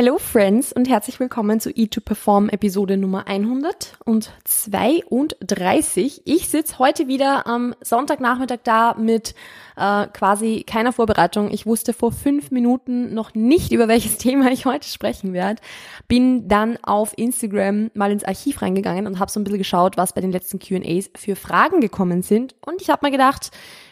Hello 0.00 0.16
Friends 0.16 0.72
und 0.72 0.88
herzlich 0.88 1.18
willkommen 1.18 1.58
zu 1.58 1.70
E2Perform 1.70 2.52
Episode 2.52 2.96
Nummer 2.96 3.26
132. 3.26 6.22
Ich 6.24 6.48
sitze 6.48 6.78
heute 6.78 7.08
wieder 7.08 7.48
am 7.48 7.74
Sonntagnachmittag 7.80 8.60
da 8.62 8.94
mit 8.94 9.34
äh, 9.76 10.06
quasi 10.06 10.62
keiner 10.64 10.92
Vorbereitung. 10.92 11.50
Ich 11.50 11.66
wusste 11.66 11.92
vor 11.92 12.12
fünf 12.12 12.52
Minuten 12.52 13.12
noch 13.12 13.34
nicht, 13.34 13.72
über 13.72 13.88
welches 13.88 14.18
Thema 14.18 14.52
ich 14.52 14.66
heute 14.66 14.86
sprechen 14.86 15.32
werde. 15.32 15.60
Bin 16.06 16.46
dann 16.46 16.78
auf 16.84 17.18
Instagram 17.18 17.90
mal 17.94 18.12
ins 18.12 18.22
Archiv 18.22 18.62
reingegangen 18.62 19.08
und 19.08 19.18
habe 19.18 19.32
so 19.32 19.40
ein 19.40 19.42
bisschen 19.42 19.58
geschaut, 19.58 19.96
was 19.96 20.12
bei 20.12 20.20
den 20.20 20.30
letzten 20.30 20.60
QAs 20.60 21.10
für 21.16 21.34
Fragen 21.34 21.80
gekommen 21.80 22.22
sind. 22.22 22.54
Und 22.64 22.82
ich 22.82 22.88
habe 22.88 23.04
mir 23.04 23.10
gedacht, 23.10 23.50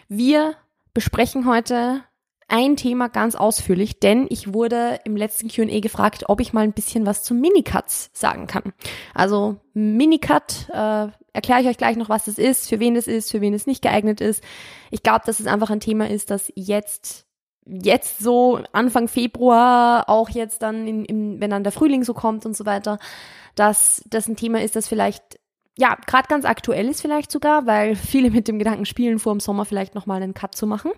wir 0.09 0.55
besprechen 0.95 1.49
heute 1.49 2.05
ein 2.49 2.77
Thema 2.77 3.09
ganz 3.09 3.35
ausführlich, 3.35 3.99
denn 3.99 4.27
ich 4.31 4.53
wurde 4.53 5.01
im 5.05 5.17
letzten 5.17 5.49
Q&A 5.49 5.81
gefragt, 5.81 6.25
ob 6.29 6.41
ich 6.41 6.53
mal 6.53 6.63
ein 6.63 6.73
bisschen 6.73 7.05
was 7.07 7.23
zu 7.23 7.35
Minicuts 7.35 8.11
sagen 8.13 8.47
kann. 8.47 8.73
Also 9.15 9.57
Minicut, 9.75 10.69
äh, 10.73 11.09
erkläre 11.33 11.61
ich 11.61 11.69
euch 11.69 11.77
gleich 11.77 11.97
noch, 11.97 12.09
was 12.09 12.27
das 12.27 12.39
ist, 12.39 12.69
für 12.69 12.81
wen 12.81 12.95
das 12.95 13.07
ist, 13.09 13.31
für 13.31 13.41
wen 13.41 13.53
es 13.53 13.67
nicht 13.67 13.83
geeignet 13.83 14.21
ist. 14.21 14.43
Ich 14.91 15.03
glaube, 15.03 15.23
dass 15.27 15.41
es 15.41 15.47
einfach 15.47 15.71
ein 15.71 15.81
Thema 15.81 16.09
ist, 16.09 16.31
das 16.31 16.53
jetzt 16.55 17.27
jetzt 17.69 18.21
so 18.21 18.61
Anfang 18.73 19.09
Februar, 19.09 20.09
auch 20.09 20.29
jetzt 20.29 20.63
dann, 20.63 20.87
in, 20.87 21.05
in, 21.05 21.41
wenn 21.41 21.51
dann 21.51 21.65
der 21.65 21.73
Frühling 21.73 22.05
so 22.05 22.15
kommt 22.15 22.47
und 22.47 22.57
so 22.57 22.65
weiter, 22.65 22.99
dass 23.57 24.05
das 24.07 24.29
ein 24.29 24.37
Thema 24.37 24.63
ist, 24.63 24.77
das 24.77 24.87
vielleicht 24.87 25.41
ja 25.77 25.97
gerade 26.07 26.29
ganz 26.29 26.45
aktuell 26.45 26.89
ist 26.89 27.03
vielleicht 27.03 27.31
sogar, 27.31 27.67
weil 27.67 27.97
viele 27.97 28.31
mit 28.31 28.49
dem 28.49 28.59
Gedanken 28.59 28.87
spielen, 28.87 29.19
vor 29.19 29.35
dem 29.35 29.41
Sommer 29.41 29.65
vielleicht 29.65 29.95
nochmal 29.95 30.23
einen 30.23 30.33
Cut 30.33 30.55
zu 30.55 30.67
machen. 30.67 30.93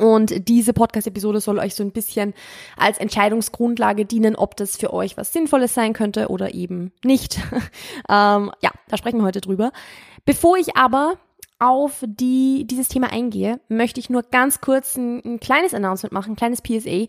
Und 0.00 0.48
diese 0.48 0.72
Podcast-Episode 0.72 1.40
soll 1.40 1.58
euch 1.58 1.74
so 1.74 1.82
ein 1.82 1.92
bisschen 1.92 2.32
als 2.76 2.98
Entscheidungsgrundlage 2.98 4.06
dienen, 4.06 4.34
ob 4.34 4.56
das 4.56 4.76
für 4.76 4.92
euch 4.94 5.16
was 5.16 5.32
Sinnvolles 5.32 5.74
sein 5.74 5.92
könnte 5.92 6.28
oder 6.28 6.54
eben 6.54 6.92
nicht. 7.04 7.38
ähm, 8.08 8.50
ja, 8.62 8.70
da 8.88 8.96
sprechen 8.96 9.18
wir 9.18 9.24
heute 9.24 9.42
drüber. 9.42 9.72
Bevor 10.24 10.56
ich 10.56 10.76
aber 10.76 11.18
auf 11.58 12.02
die, 12.06 12.66
dieses 12.66 12.88
Thema 12.88 13.12
eingehe, 13.12 13.60
möchte 13.68 14.00
ich 14.00 14.08
nur 14.08 14.22
ganz 14.22 14.62
kurz 14.62 14.96
ein, 14.96 15.22
ein 15.22 15.40
kleines 15.40 15.74
Announcement 15.74 16.12
machen, 16.12 16.32
ein 16.32 16.36
kleines 16.36 16.62
PSA. 16.62 17.06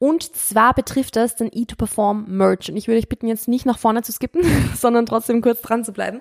Und 0.00 0.34
zwar 0.34 0.74
betrifft 0.74 1.14
das 1.14 1.36
den 1.36 1.48
E2Perform 1.48 2.26
Merch. 2.26 2.68
Und 2.68 2.76
ich 2.76 2.88
würde 2.88 2.98
euch 2.98 3.08
bitten, 3.08 3.28
jetzt 3.28 3.46
nicht 3.46 3.66
nach 3.66 3.78
vorne 3.78 4.02
zu 4.02 4.10
skippen, 4.10 4.42
sondern 4.76 5.06
trotzdem 5.06 5.40
kurz 5.40 5.62
dran 5.62 5.84
zu 5.84 5.92
bleiben. 5.92 6.20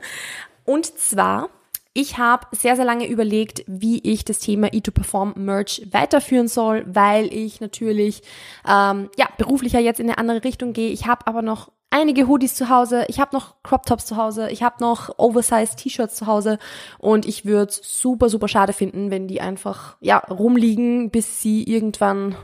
Und 0.65 0.85
zwar 0.85 1.49
ich 1.93 2.17
habe 2.17 2.47
sehr, 2.51 2.75
sehr 2.75 2.85
lange 2.85 3.07
überlegt, 3.07 3.63
wie 3.67 3.99
ich 3.99 4.23
das 4.23 4.39
Thema 4.39 4.67
E2Perform 4.67 5.37
Merch 5.37 5.81
weiterführen 5.91 6.47
soll, 6.47 6.85
weil 6.87 7.33
ich 7.33 7.59
natürlich 7.59 8.21
ähm, 8.67 9.09
ja 9.17 9.27
beruflicher 9.37 9.79
jetzt 9.79 9.99
in 9.99 10.07
eine 10.07 10.17
andere 10.17 10.43
Richtung 10.43 10.71
gehe. 10.71 10.91
Ich 10.91 11.07
habe 11.07 11.27
aber 11.27 11.41
noch 11.41 11.71
einige 11.89 12.27
Hoodies 12.27 12.55
zu 12.55 12.69
Hause, 12.69 13.05
ich 13.09 13.19
habe 13.19 13.35
noch 13.35 13.61
Crop 13.63 13.85
Tops 13.85 14.05
zu 14.05 14.15
Hause, 14.15 14.49
ich 14.49 14.63
habe 14.63 14.77
noch 14.79 15.19
Oversized 15.19 15.77
T-Shirts 15.77 16.15
zu 16.15 16.27
Hause 16.27 16.59
und 16.97 17.25
ich 17.25 17.43
würde 17.45 17.73
super, 17.73 18.29
super 18.29 18.47
schade 18.47 18.71
finden, 18.71 19.11
wenn 19.11 19.27
die 19.27 19.41
einfach 19.41 19.97
ja 19.99 20.17
rumliegen, 20.17 21.11
bis 21.11 21.41
sie 21.41 21.63
irgendwann 21.63 22.35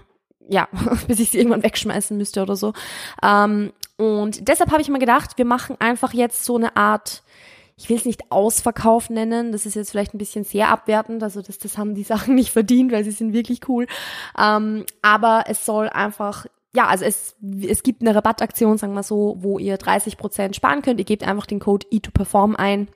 ja, 0.50 0.68
bis 1.08 1.20
ich 1.20 1.32
sie 1.32 1.38
irgendwann 1.38 1.64
wegschmeißen 1.64 2.18
müsste 2.18 2.42
oder 2.42 2.56
so. 2.56 2.74
Ähm, 3.24 3.72
und 3.98 4.48
deshalb 4.48 4.72
habe 4.72 4.82
ich 4.82 4.90
mir 4.90 5.00
gedacht, 5.00 5.38
wir 5.38 5.46
machen 5.46 5.76
einfach 5.80 6.14
jetzt 6.14 6.46
so 6.46 6.56
eine 6.56 6.76
Art 6.78 7.24
ich 7.78 7.90
will 7.90 7.98
es 7.98 8.06
nicht 8.06 8.32
Ausverkauf 8.32 9.10
nennen, 9.10 9.52
das 9.52 9.66
ist 9.66 9.76
jetzt 9.76 9.92
vielleicht 9.92 10.14
ein 10.14 10.18
bisschen 10.18 10.44
sehr 10.44 10.70
abwertend, 10.70 11.24
also 11.24 11.42
das, 11.42 11.60
das 11.60 11.78
haben 11.78 11.96
die 11.96 12.04
Sachen 12.04 12.36
nicht 12.36 12.52
verdient, 12.52 12.92
weil 12.92 13.04
sie 13.04 13.12
sind 13.12 13.34
wirklich 13.34 13.68
cool. 13.70 13.88
Ähm, 14.38 14.86
aber 15.02 15.46
es 15.48 15.66
soll 15.66 15.88
einfach 15.90 16.48
ja, 16.74 16.86
also 16.86 17.06
es, 17.06 17.36
es 17.68 17.82
gibt 17.82 18.02
eine 18.02 18.14
Rabattaktion, 18.14 18.78
sagen 18.78 18.94
wir 18.94 19.02
so, 19.02 19.38
wo 19.40 19.58
ihr 19.58 19.80
30% 19.80 20.54
sparen 20.54 20.84
könnt. 20.84 21.00
Ihr 21.00 21.06
gebt 21.06 21.24
einfach 21.24 21.48
den 21.48 21.60
Code 21.60 21.88
E2Perform 21.92 22.56
ein 22.56 22.88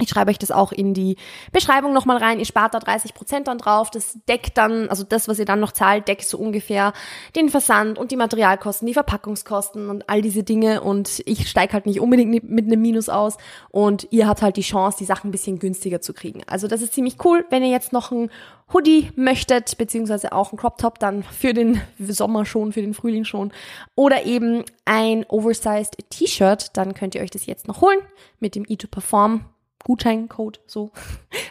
ich 0.00 0.08
schreibe 0.08 0.30
euch 0.30 0.38
das 0.38 0.50
auch 0.50 0.72
in 0.72 0.94
die 0.94 1.16
Beschreibung 1.52 1.92
nochmal 1.92 2.18
rein. 2.18 2.38
Ihr 2.38 2.44
spart 2.44 2.74
da 2.74 2.78
30 2.78 3.14
Prozent 3.14 3.48
dann 3.48 3.58
drauf. 3.58 3.90
Das 3.90 4.18
deckt 4.28 4.56
dann, 4.56 4.88
also 4.88 5.04
das, 5.04 5.28
was 5.28 5.38
ihr 5.38 5.44
dann 5.44 5.60
noch 5.60 5.72
zahlt, 5.72 6.08
deckt 6.08 6.24
so 6.24 6.38
ungefähr 6.38 6.92
den 7.34 7.48
Versand 7.48 7.98
und 7.98 8.10
die 8.10 8.16
Materialkosten, 8.16 8.86
die 8.86 8.94
Verpackungskosten 8.94 9.90
und 9.90 10.08
all 10.08 10.22
diese 10.22 10.42
Dinge. 10.42 10.80
Und 10.82 11.22
ich 11.26 11.48
steige 11.48 11.72
halt 11.72 11.86
nicht 11.86 12.00
unbedingt 12.00 12.48
mit 12.48 12.66
einem 12.66 12.80
Minus 12.80 13.08
aus. 13.08 13.36
Und 13.70 14.06
ihr 14.10 14.28
habt 14.28 14.42
halt 14.42 14.56
die 14.56 14.62
Chance, 14.62 14.98
die 14.98 15.04
Sachen 15.04 15.28
ein 15.28 15.32
bisschen 15.32 15.58
günstiger 15.58 16.00
zu 16.00 16.14
kriegen. 16.14 16.42
Also 16.46 16.68
das 16.68 16.82
ist 16.82 16.94
ziemlich 16.94 17.16
cool. 17.24 17.44
Wenn 17.50 17.62
ihr 17.62 17.70
jetzt 17.70 17.92
noch 17.92 18.12
ein 18.12 18.30
Hoodie 18.72 19.10
möchtet, 19.16 19.78
beziehungsweise 19.78 20.32
auch 20.32 20.52
ein 20.52 20.58
Crop 20.58 20.78
Top 20.78 20.98
dann 20.98 21.22
für 21.22 21.54
den 21.54 21.80
Sommer 21.98 22.44
schon, 22.44 22.72
für 22.72 22.82
den 22.82 22.94
Frühling 22.94 23.24
schon. 23.24 23.52
Oder 23.94 24.26
eben 24.26 24.64
ein 24.84 25.24
Oversized 25.28 25.96
T-Shirt, 26.10 26.76
dann 26.76 26.94
könnt 26.94 27.14
ihr 27.14 27.22
euch 27.22 27.30
das 27.30 27.46
jetzt 27.46 27.66
noch 27.66 27.80
holen 27.80 27.98
mit 28.40 28.54
dem 28.54 28.64
E2Perform 28.64 29.40
Gutscheincode, 29.84 30.60
so, 30.66 30.90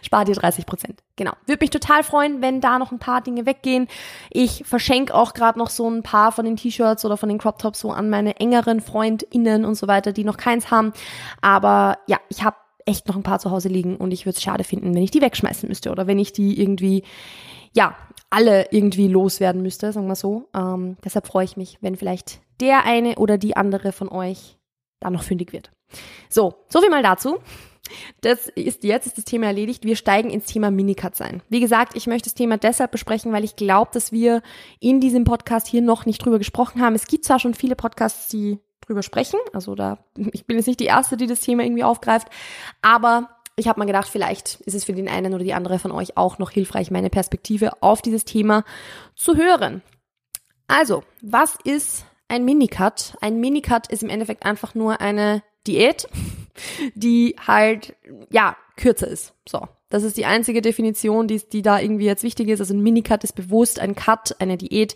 spart 0.02 0.30
ihr 0.30 0.36
30 0.36 0.66
Prozent. 0.66 1.04
Genau. 1.16 1.32
Würde 1.46 1.64
mich 1.64 1.70
total 1.70 2.04
freuen, 2.04 2.42
wenn 2.42 2.62
da 2.62 2.78
noch 2.78 2.92
ein 2.92 3.00
paar 3.00 3.22
Dinge 3.22 3.46
weggehen. 3.46 3.88
Ich 4.30 4.64
verschenke 4.66 5.16
auch 5.16 5.34
gerade 5.34 5.58
noch 5.58 5.70
so 5.70 5.90
ein 5.90 6.04
paar 6.04 6.32
von 6.32 6.46
den 6.46 6.58
T-Shirts 6.58 7.06
oder 7.06 7.18
von 7.18 7.30
den 7.30 7.38
Crop 7.38 7.58
Tops 7.58 7.80
so 7.80 7.92
an 7.92 8.10
meine 8.10 8.40
engeren 8.40 8.82
FreundInnen 8.82 9.66
und 9.66 9.76
so 9.76 9.88
weiter, 9.88 10.12
die 10.12 10.24
noch 10.24 10.38
keins 10.38 10.70
haben. 10.70 10.94
Aber 11.42 11.98
ja, 12.08 12.18
ich 12.30 12.44
habe 12.44 12.58
echt 12.86 13.08
noch 13.08 13.16
ein 13.16 13.24
paar 13.24 13.40
zu 13.40 13.52
Hause 13.52 13.70
liegen 13.70 13.98
und 13.98 14.12
ich 14.12 14.26
würde 14.26 14.38
es 14.38 14.42
schade 14.44 14.64
finden, 14.64 14.96
wenn 14.96 15.04
ich 15.04 15.12
die 15.12 15.22
wegschmeißen 15.22 15.68
müsste 15.68 15.92
oder 15.92 16.08
wenn 16.08 16.20
ich 16.20 16.32
die 16.32 16.60
irgendwie, 16.60 17.04
ja, 17.74 17.96
alle 18.30 18.68
irgendwie 18.72 19.08
loswerden 19.08 19.62
müsste, 19.62 19.92
sagen 19.92 20.08
wir 20.08 20.16
so. 20.16 20.48
Ähm, 20.54 20.98
deshalb 21.04 21.28
freue 21.28 21.46
ich 21.46 21.58
mich, 21.58 21.78
wenn 21.82 21.96
vielleicht 21.96 22.40
der 22.60 22.86
eine 22.86 23.16
oder 23.16 23.38
die 23.38 23.56
andere 23.56 23.92
von 23.92 24.10
euch 24.10 24.58
da 25.00 25.10
noch 25.10 25.24
fündig 25.24 25.54
wird. 25.54 25.72
So, 26.30 26.56
so 26.70 26.82
viel 26.82 26.90
mal 26.90 27.04
dazu. 27.04 27.38
Das 28.22 28.48
ist 28.48 28.84
jetzt 28.84 29.08
ist 29.08 29.18
das 29.18 29.26
Thema 29.26 29.48
erledigt. 29.48 29.84
Wir 29.84 29.96
steigen 29.96 30.30
ins 30.30 30.46
Thema 30.46 30.72
Minicuts 30.72 31.22
ein. 31.22 31.42
Wie 31.50 31.60
gesagt, 31.60 31.96
ich 31.96 32.08
möchte 32.08 32.30
das 32.30 32.36
Thema 32.36 32.58
deshalb 32.58 32.92
besprechen, 32.92 33.32
weil 33.32 33.44
ich 33.44 33.56
glaube, 33.56 33.92
dass 33.94 34.12
wir 34.12 34.42
in 34.80 35.00
diesem 35.00 35.24
Podcast 35.24 35.68
hier 35.68 35.82
noch 35.82 36.06
nicht 36.06 36.24
drüber 36.24 36.38
gesprochen 36.38 36.82
haben. 36.82 36.96
Es 36.96 37.08
gibt 37.08 37.26
zwar 37.26 37.40
schon 37.40 37.54
viele 37.54 37.76
Podcasts, 37.76 38.28
die 38.28 38.60
drüber 38.82 39.04
sprechen, 39.04 39.40
also 39.54 39.76
da 39.76 40.00
ich 40.32 40.46
bin 40.46 40.58
jetzt 40.58 40.68
nicht 40.68 40.80
die 40.80 40.86
erste, 40.86 41.18
die 41.18 41.28
das 41.28 41.42
Thema 41.42 41.64
irgendwie 41.64 41.84
aufgreift, 41.84 42.28
aber 42.82 43.30
ich 43.60 43.68
habe 43.68 43.80
mal 43.80 43.86
gedacht, 43.86 44.08
vielleicht 44.08 44.62
ist 44.62 44.76
es 44.76 44.86
für 44.86 44.94
den 44.94 45.10
einen 45.10 45.34
oder 45.34 45.44
die 45.44 45.56
andere 45.56 45.80
von 45.80 45.92
euch 45.92 46.16
auch 46.16 46.38
noch 46.38 46.52
hilfreich, 46.52 46.92
meine 46.92 47.10
Perspektive 47.10 47.82
auf 47.82 48.04
dieses 48.04 48.24
Thema 48.24 48.64
zu 49.16 49.36
hören. 49.36 49.82
Also, 50.68 51.04
was 51.22 51.58
ist 51.64 52.06
ein 52.28 52.46
Minicut? 52.46 53.18
Ein 53.20 53.40
Minicut 53.40 53.88
ist 53.88 54.04
im 54.04 54.10
Endeffekt 54.10 54.46
einfach 54.46 54.76
nur 54.76 55.02
eine 55.02 55.42
Diät, 55.66 56.08
die 56.96 57.36
halt, 57.46 57.96
ja, 58.30 58.56
kürzer 58.76 59.08
ist. 59.08 59.34
So. 59.48 59.68
Das 59.90 60.04
ist 60.04 60.18
die 60.18 60.26
einzige 60.26 60.62
Definition, 60.62 61.28
die, 61.28 61.42
die 61.48 61.62
da 61.62 61.80
irgendwie 61.80 62.06
jetzt 62.06 62.24
wichtig 62.24 62.50
ist. 62.50 62.60
Also 62.60 62.74
ein 62.74 62.84
Minicut 62.84 63.24
ist 63.24 63.34
bewusst 63.34 63.80
ein 63.80 63.96
Cut, 63.96 64.36
eine 64.40 64.58
Diät, 64.58 64.96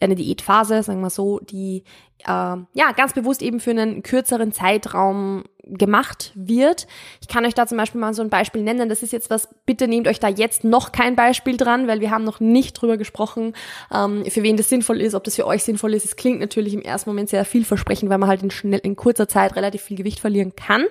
eine 0.00 0.14
Diätphase, 0.14 0.82
sagen 0.82 1.00
wir 1.00 1.10
so, 1.10 1.40
die 1.40 1.82
äh, 2.24 2.28
ja 2.28 2.92
ganz 2.96 3.12
bewusst 3.12 3.42
eben 3.42 3.60
für 3.60 3.70
einen 3.70 4.02
kürzeren 4.02 4.52
Zeitraum 4.52 5.44
gemacht 5.70 6.32
wird. 6.34 6.86
Ich 7.20 7.28
kann 7.28 7.44
euch 7.44 7.54
da 7.54 7.66
zum 7.66 7.76
Beispiel 7.76 8.00
mal 8.00 8.14
so 8.14 8.22
ein 8.22 8.30
Beispiel 8.30 8.62
nennen. 8.62 8.88
Das 8.88 9.02
ist 9.02 9.12
jetzt 9.12 9.30
was, 9.30 9.48
bitte 9.66 9.86
nehmt 9.86 10.08
euch 10.08 10.20
da 10.20 10.28
jetzt 10.28 10.64
noch 10.64 10.92
kein 10.92 11.14
Beispiel 11.14 11.56
dran, 11.56 11.86
weil 11.86 12.00
wir 12.00 12.10
haben 12.10 12.24
noch 12.24 12.40
nicht 12.40 12.80
drüber 12.80 12.96
gesprochen, 12.96 13.54
ähm, 13.92 14.24
für 14.24 14.42
wen 14.42 14.56
das 14.56 14.68
sinnvoll 14.68 15.00
ist, 15.00 15.14
ob 15.14 15.24
das 15.24 15.36
für 15.36 15.46
euch 15.46 15.62
sinnvoll 15.64 15.94
ist. 15.94 16.04
Es 16.04 16.16
klingt 16.16 16.40
natürlich 16.40 16.74
im 16.74 16.82
ersten 16.82 17.10
Moment 17.10 17.28
sehr 17.28 17.44
vielversprechend, 17.44 18.10
weil 18.10 18.18
man 18.18 18.28
halt 18.28 18.42
in, 18.42 18.50
schnell, 18.50 18.80
in 18.82 18.96
kurzer 18.96 19.28
Zeit 19.28 19.56
relativ 19.56 19.82
viel 19.82 19.96
Gewicht 19.96 20.20
verlieren 20.20 20.54
kann. 20.56 20.84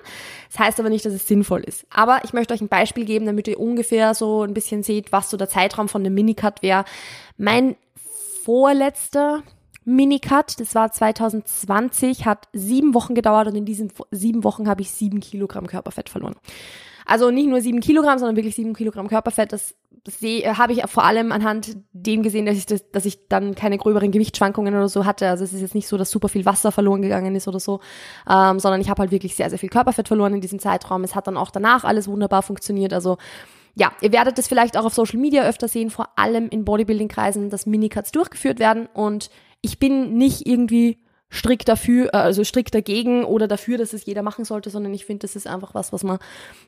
Das 0.50 0.60
heißt 0.60 0.80
aber 0.80 0.90
nicht, 0.90 1.04
dass 1.04 1.12
es 1.12 1.26
sinnvoll 1.26 1.62
ist. 1.64 1.86
Aber 1.90 2.20
ich 2.24 2.32
möchte 2.32 2.54
euch 2.54 2.60
ein 2.60 2.68
Beispiel 2.68 3.04
geben, 3.04 3.26
damit 3.26 3.48
ihr 3.48 3.58
ungefähr 3.58 4.14
so 4.14 4.42
ein 4.42 4.54
bisschen 4.54 4.82
seht, 4.82 5.12
was 5.12 5.30
so 5.30 5.36
der 5.36 5.48
Zeitraum 5.48 5.88
von 5.88 6.02
einem 6.02 6.14
Minicut 6.14 6.62
wäre. 6.62 6.84
Mein 7.36 7.76
vorletzter 8.44 9.42
Minicut, 9.88 10.60
das 10.60 10.74
war 10.74 10.92
2020, 10.92 12.26
hat 12.26 12.48
sieben 12.52 12.92
Wochen 12.92 13.14
gedauert 13.14 13.48
und 13.48 13.56
in 13.56 13.64
diesen 13.64 13.90
sieben 14.10 14.44
Wochen 14.44 14.68
habe 14.68 14.82
ich 14.82 14.90
sieben 14.90 15.20
Kilogramm 15.20 15.66
Körperfett 15.66 16.10
verloren. 16.10 16.36
Also 17.06 17.30
nicht 17.30 17.48
nur 17.48 17.62
sieben 17.62 17.80
Kilogramm, 17.80 18.18
sondern 18.18 18.36
wirklich 18.36 18.54
sieben 18.54 18.74
Kilogramm 18.74 19.08
Körperfett. 19.08 19.50
Das, 19.50 19.74
das 20.04 20.16
habe 20.58 20.74
ich 20.74 20.82
vor 20.88 21.04
allem 21.04 21.32
anhand 21.32 21.78
dem 21.92 22.22
gesehen, 22.22 22.44
dass 22.44 22.58
ich, 22.58 22.66
das, 22.66 22.90
dass 22.90 23.06
ich 23.06 23.28
dann 23.28 23.54
keine 23.54 23.78
gröberen 23.78 24.12
Gewichtsschwankungen 24.12 24.74
oder 24.74 24.90
so 24.90 25.06
hatte. 25.06 25.26
Also 25.30 25.42
es 25.42 25.54
ist 25.54 25.62
jetzt 25.62 25.74
nicht 25.74 25.88
so, 25.88 25.96
dass 25.96 26.10
super 26.10 26.28
viel 26.28 26.44
Wasser 26.44 26.70
verloren 26.70 27.00
gegangen 27.00 27.34
ist 27.34 27.48
oder 27.48 27.58
so, 27.58 27.80
ähm, 28.28 28.60
sondern 28.60 28.82
ich 28.82 28.90
habe 28.90 29.00
halt 29.00 29.10
wirklich 29.10 29.36
sehr, 29.36 29.48
sehr 29.48 29.58
viel 29.58 29.70
Körperfett 29.70 30.06
verloren 30.06 30.34
in 30.34 30.42
diesem 30.42 30.58
Zeitraum. 30.58 31.02
Es 31.02 31.14
hat 31.14 31.26
dann 31.26 31.38
auch 31.38 31.50
danach 31.50 31.84
alles 31.84 32.08
wunderbar 32.08 32.42
funktioniert. 32.42 32.92
Also 32.92 33.16
ja, 33.74 33.92
ihr 34.02 34.12
werdet 34.12 34.38
es 34.38 34.48
vielleicht 34.48 34.76
auch 34.76 34.84
auf 34.84 34.92
Social 34.92 35.18
Media 35.18 35.44
öfter 35.44 35.66
sehen, 35.66 35.88
vor 35.88 36.10
allem 36.16 36.48
in 36.50 36.66
Bodybuilding-Kreisen, 36.66 37.48
dass 37.48 37.64
Minicuts 37.64 38.12
durchgeführt 38.12 38.58
werden 38.58 38.86
und 38.92 39.30
ich 39.62 39.78
bin 39.78 40.16
nicht 40.16 40.46
irgendwie 40.46 40.98
strikt 41.32 41.68
dafür, 41.68 42.06
äh, 42.14 42.18
also 42.18 42.44
strikt 42.44 42.74
dagegen 42.74 43.24
oder 43.24 43.48
dafür, 43.48 43.78
dass 43.78 43.92
es 43.92 44.06
jeder 44.06 44.22
machen 44.22 44.44
sollte, 44.44 44.70
sondern 44.70 44.94
ich 44.94 45.04
finde, 45.04 45.22
das 45.22 45.36
ist 45.36 45.46
einfach 45.46 45.74
was, 45.74 45.92
was 45.92 46.04
man 46.04 46.18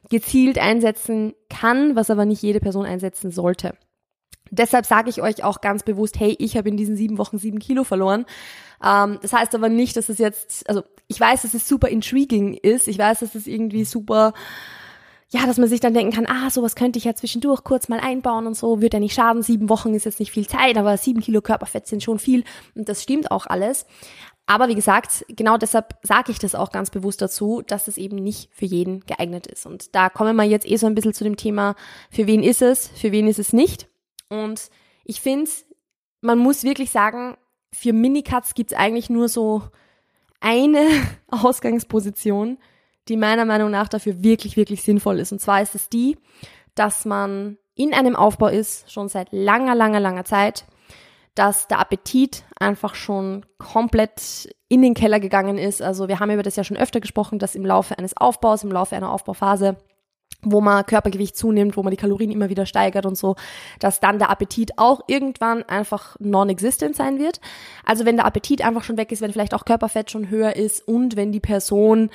gezielt 0.08 0.58
einsetzen 0.58 1.34
kann, 1.48 1.96
was 1.96 2.10
aber 2.10 2.24
nicht 2.24 2.42
jede 2.42 2.60
Person 2.60 2.86
einsetzen 2.86 3.30
sollte. 3.30 3.74
Deshalb 4.50 4.84
sage 4.84 5.10
ich 5.10 5.22
euch 5.22 5.44
auch 5.44 5.60
ganz 5.60 5.84
bewusst, 5.84 6.18
hey, 6.18 6.34
ich 6.38 6.56
habe 6.56 6.68
in 6.68 6.76
diesen 6.76 6.96
sieben 6.96 7.18
Wochen 7.18 7.38
sieben 7.38 7.60
Kilo 7.60 7.84
verloren. 7.84 8.26
Ähm, 8.84 9.18
das 9.22 9.32
heißt 9.32 9.54
aber 9.54 9.68
nicht, 9.68 9.96
dass 9.96 10.08
es 10.08 10.18
jetzt, 10.18 10.68
also 10.68 10.82
ich 11.06 11.20
weiß, 11.20 11.42
dass 11.42 11.54
es 11.54 11.68
super 11.68 11.88
intriguing 11.88 12.54
ist. 12.54 12.88
Ich 12.88 12.98
weiß, 12.98 13.20
dass 13.20 13.34
es 13.34 13.46
irgendwie 13.46 13.84
super, 13.84 14.34
ja, 15.32 15.46
dass 15.46 15.58
man 15.58 15.68
sich 15.68 15.80
dann 15.80 15.94
denken 15.94 16.12
kann, 16.12 16.26
ah, 16.26 16.50
sowas 16.50 16.74
könnte 16.74 16.98
ich 16.98 17.04
ja 17.04 17.14
zwischendurch 17.14 17.62
kurz 17.62 17.88
mal 17.88 18.00
einbauen 18.00 18.46
und 18.48 18.56
so, 18.56 18.80
wird 18.80 18.94
ja 18.94 19.00
nicht 19.00 19.14
schaden. 19.14 19.42
Sieben 19.42 19.68
Wochen 19.68 19.94
ist 19.94 20.04
jetzt 20.04 20.18
nicht 20.18 20.32
viel 20.32 20.48
Zeit, 20.48 20.76
aber 20.76 20.96
sieben 20.96 21.20
Kilo 21.20 21.40
Körperfett 21.40 21.86
sind 21.86 22.02
schon 22.02 22.18
viel 22.18 22.42
und 22.74 22.88
das 22.88 23.02
stimmt 23.02 23.30
auch 23.30 23.46
alles. 23.46 23.86
Aber 24.46 24.66
wie 24.66 24.74
gesagt, 24.74 25.24
genau 25.28 25.56
deshalb 25.56 25.94
sage 26.02 26.32
ich 26.32 26.40
das 26.40 26.56
auch 26.56 26.72
ganz 26.72 26.90
bewusst 26.90 27.22
dazu, 27.22 27.62
dass 27.64 27.86
es 27.86 27.96
eben 27.96 28.16
nicht 28.16 28.50
für 28.52 28.64
jeden 28.64 29.00
geeignet 29.06 29.46
ist. 29.46 29.64
Und 29.64 29.94
da 29.94 30.08
kommen 30.08 30.34
wir 30.34 30.42
jetzt 30.42 30.68
eh 30.68 30.76
so 30.76 30.88
ein 30.88 30.96
bisschen 30.96 31.14
zu 31.14 31.22
dem 31.22 31.36
Thema, 31.36 31.76
für 32.10 32.26
wen 32.26 32.42
ist 32.42 32.60
es, 32.60 32.88
für 32.88 33.12
wen 33.12 33.28
ist 33.28 33.38
es 33.38 33.52
nicht. 33.52 33.88
Und 34.28 34.68
ich 35.04 35.20
finde, 35.20 35.48
man 36.20 36.38
muss 36.38 36.64
wirklich 36.64 36.90
sagen, 36.90 37.36
für 37.72 37.92
Minicuts 37.92 38.54
gibt 38.54 38.72
es 38.72 38.78
eigentlich 38.78 39.08
nur 39.08 39.28
so 39.28 39.62
eine 40.40 40.88
Ausgangsposition, 41.28 42.58
die 43.10 43.16
meiner 43.16 43.44
Meinung 43.44 43.70
nach 43.70 43.88
dafür 43.88 44.22
wirklich, 44.22 44.56
wirklich 44.56 44.82
sinnvoll 44.82 45.18
ist. 45.18 45.32
Und 45.32 45.40
zwar 45.40 45.60
ist 45.60 45.74
es 45.74 45.88
die, 45.88 46.16
dass 46.74 47.04
man 47.04 47.58
in 47.74 47.92
einem 47.92 48.16
Aufbau 48.16 48.46
ist, 48.46 48.90
schon 48.90 49.08
seit 49.08 49.28
langer, 49.32 49.74
langer, 49.74 50.00
langer 50.00 50.24
Zeit, 50.24 50.64
dass 51.34 51.68
der 51.68 51.78
Appetit 51.78 52.44
einfach 52.58 52.94
schon 52.94 53.44
komplett 53.58 54.48
in 54.68 54.82
den 54.82 54.94
Keller 54.94 55.20
gegangen 55.20 55.58
ist. 55.58 55.82
Also 55.82 56.08
wir 56.08 56.20
haben 56.20 56.30
über 56.30 56.42
das 56.42 56.56
ja 56.56 56.64
schon 56.64 56.76
öfter 56.76 57.00
gesprochen, 57.00 57.38
dass 57.38 57.54
im 57.54 57.66
Laufe 57.66 57.98
eines 57.98 58.16
Aufbaus, 58.16 58.64
im 58.64 58.72
Laufe 58.72 58.96
einer 58.96 59.12
Aufbauphase 59.12 59.76
wo 60.42 60.60
man 60.60 60.86
Körpergewicht 60.86 61.36
zunimmt, 61.36 61.76
wo 61.76 61.82
man 61.82 61.90
die 61.90 61.96
Kalorien 61.96 62.30
immer 62.30 62.48
wieder 62.48 62.66
steigert 62.66 63.06
und 63.06 63.16
so, 63.16 63.36
dass 63.78 64.00
dann 64.00 64.18
der 64.18 64.30
Appetit 64.30 64.72
auch 64.78 65.02
irgendwann 65.06 65.62
einfach 65.64 66.16
non-existent 66.18 66.96
sein 66.96 67.18
wird. 67.18 67.40
Also 67.84 68.06
wenn 68.06 68.16
der 68.16 68.26
Appetit 68.26 68.64
einfach 68.64 68.84
schon 68.84 68.96
weg 68.96 69.12
ist, 69.12 69.20
wenn 69.20 69.32
vielleicht 69.32 69.54
auch 69.54 69.64
Körperfett 69.64 70.10
schon 70.10 70.30
höher 70.30 70.56
ist 70.56 70.86
und 70.86 71.16
wenn 71.16 71.32
die 71.32 71.40
Person, 71.40 72.10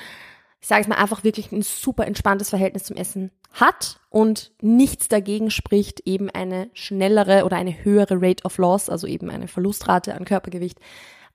ich 0.66 0.68
sage 0.68 0.82
es 0.82 0.88
mal, 0.88 0.96
einfach 0.96 1.22
wirklich 1.22 1.52
ein 1.52 1.62
super 1.62 2.08
entspanntes 2.08 2.50
Verhältnis 2.50 2.82
zum 2.82 2.96
Essen 2.96 3.30
hat 3.52 4.00
und 4.10 4.50
nichts 4.60 5.06
dagegen 5.06 5.52
spricht, 5.52 6.00
eben 6.08 6.28
eine 6.28 6.70
schnellere 6.72 7.44
oder 7.44 7.56
eine 7.56 7.84
höhere 7.84 8.20
Rate 8.20 8.42
of 8.42 8.58
Loss, 8.58 8.90
also 8.90 9.06
eben 9.06 9.30
eine 9.30 9.46
Verlustrate 9.46 10.16
an 10.16 10.24
Körpergewicht 10.24 10.80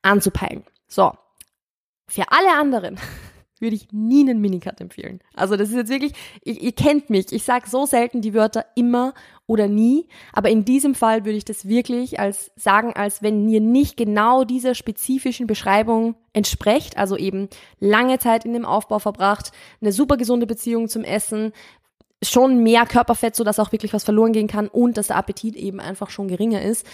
anzupeilen. 0.02 0.66
So. 0.90 1.14
Für 2.10 2.26
alle 2.30 2.60
anderen 2.60 3.00
würde 3.62 3.76
ich 3.76 3.92
nie 3.92 4.22
einen 4.22 4.42
Minicut 4.42 4.82
empfehlen. 4.82 5.20
Also 5.36 5.56
das 5.56 5.70
ist 5.70 5.76
jetzt 5.76 5.90
wirklich, 5.90 6.14
ihr, 6.44 6.60
ihr 6.60 6.72
kennt 6.72 7.10
mich, 7.10 7.32
ich 7.32 7.44
sage 7.44 7.70
so 7.70 7.86
selten 7.86 8.22
die 8.22 8.34
Wörter 8.34 8.66
immer 8.76 9.14
oder 9.48 9.68
nie, 9.68 10.08
aber 10.34 10.50
in 10.50 10.66
diesem 10.66 10.96
Fall 10.96 11.26
würde 11.26 11.38
ich 11.38 11.46
das 11.46 11.68
wirklich 11.68 12.20
als 12.20 12.52
sagen, 12.56 12.94
als 12.94 13.22
wenn 13.22 13.48
ihr 13.48 13.62
nicht 13.62 13.98
genau 13.98 14.44
dieser 14.44 14.76
spezifischen 14.76 15.48
Beschreibung 15.48 16.16
entsprecht, 16.34 16.98
also 16.98 17.18
eben 17.18 17.50
lange 17.80 18.20
Zeit 18.20 18.46
in 18.46 18.54
dem 18.54 18.66
Aufbau 18.66 19.00
verbracht, 19.00 19.52
eine 19.82 19.92
super 19.92 20.18
gesunde 20.18 20.48
Beziehung 20.48 20.88
zum 20.88 21.04
Essen, 21.04 21.54
schon 22.24 22.62
mehr 22.64 22.86
Körperfett, 22.86 23.36
so 23.36 23.44
dass 23.44 23.60
auch 23.60 23.72
wirklich 23.72 23.94
was 23.94 24.04
verloren 24.04 24.34
gehen 24.34 24.48
kann 24.48 24.68
und 24.68 24.98
dass 24.98 25.08
der 25.08 25.18
Appetit 25.18 25.56
eben 25.56 25.80
einfach 25.80 26.10
schon 26.10 26.28
geringer 26.28 26.62
ist, 26.62 26.86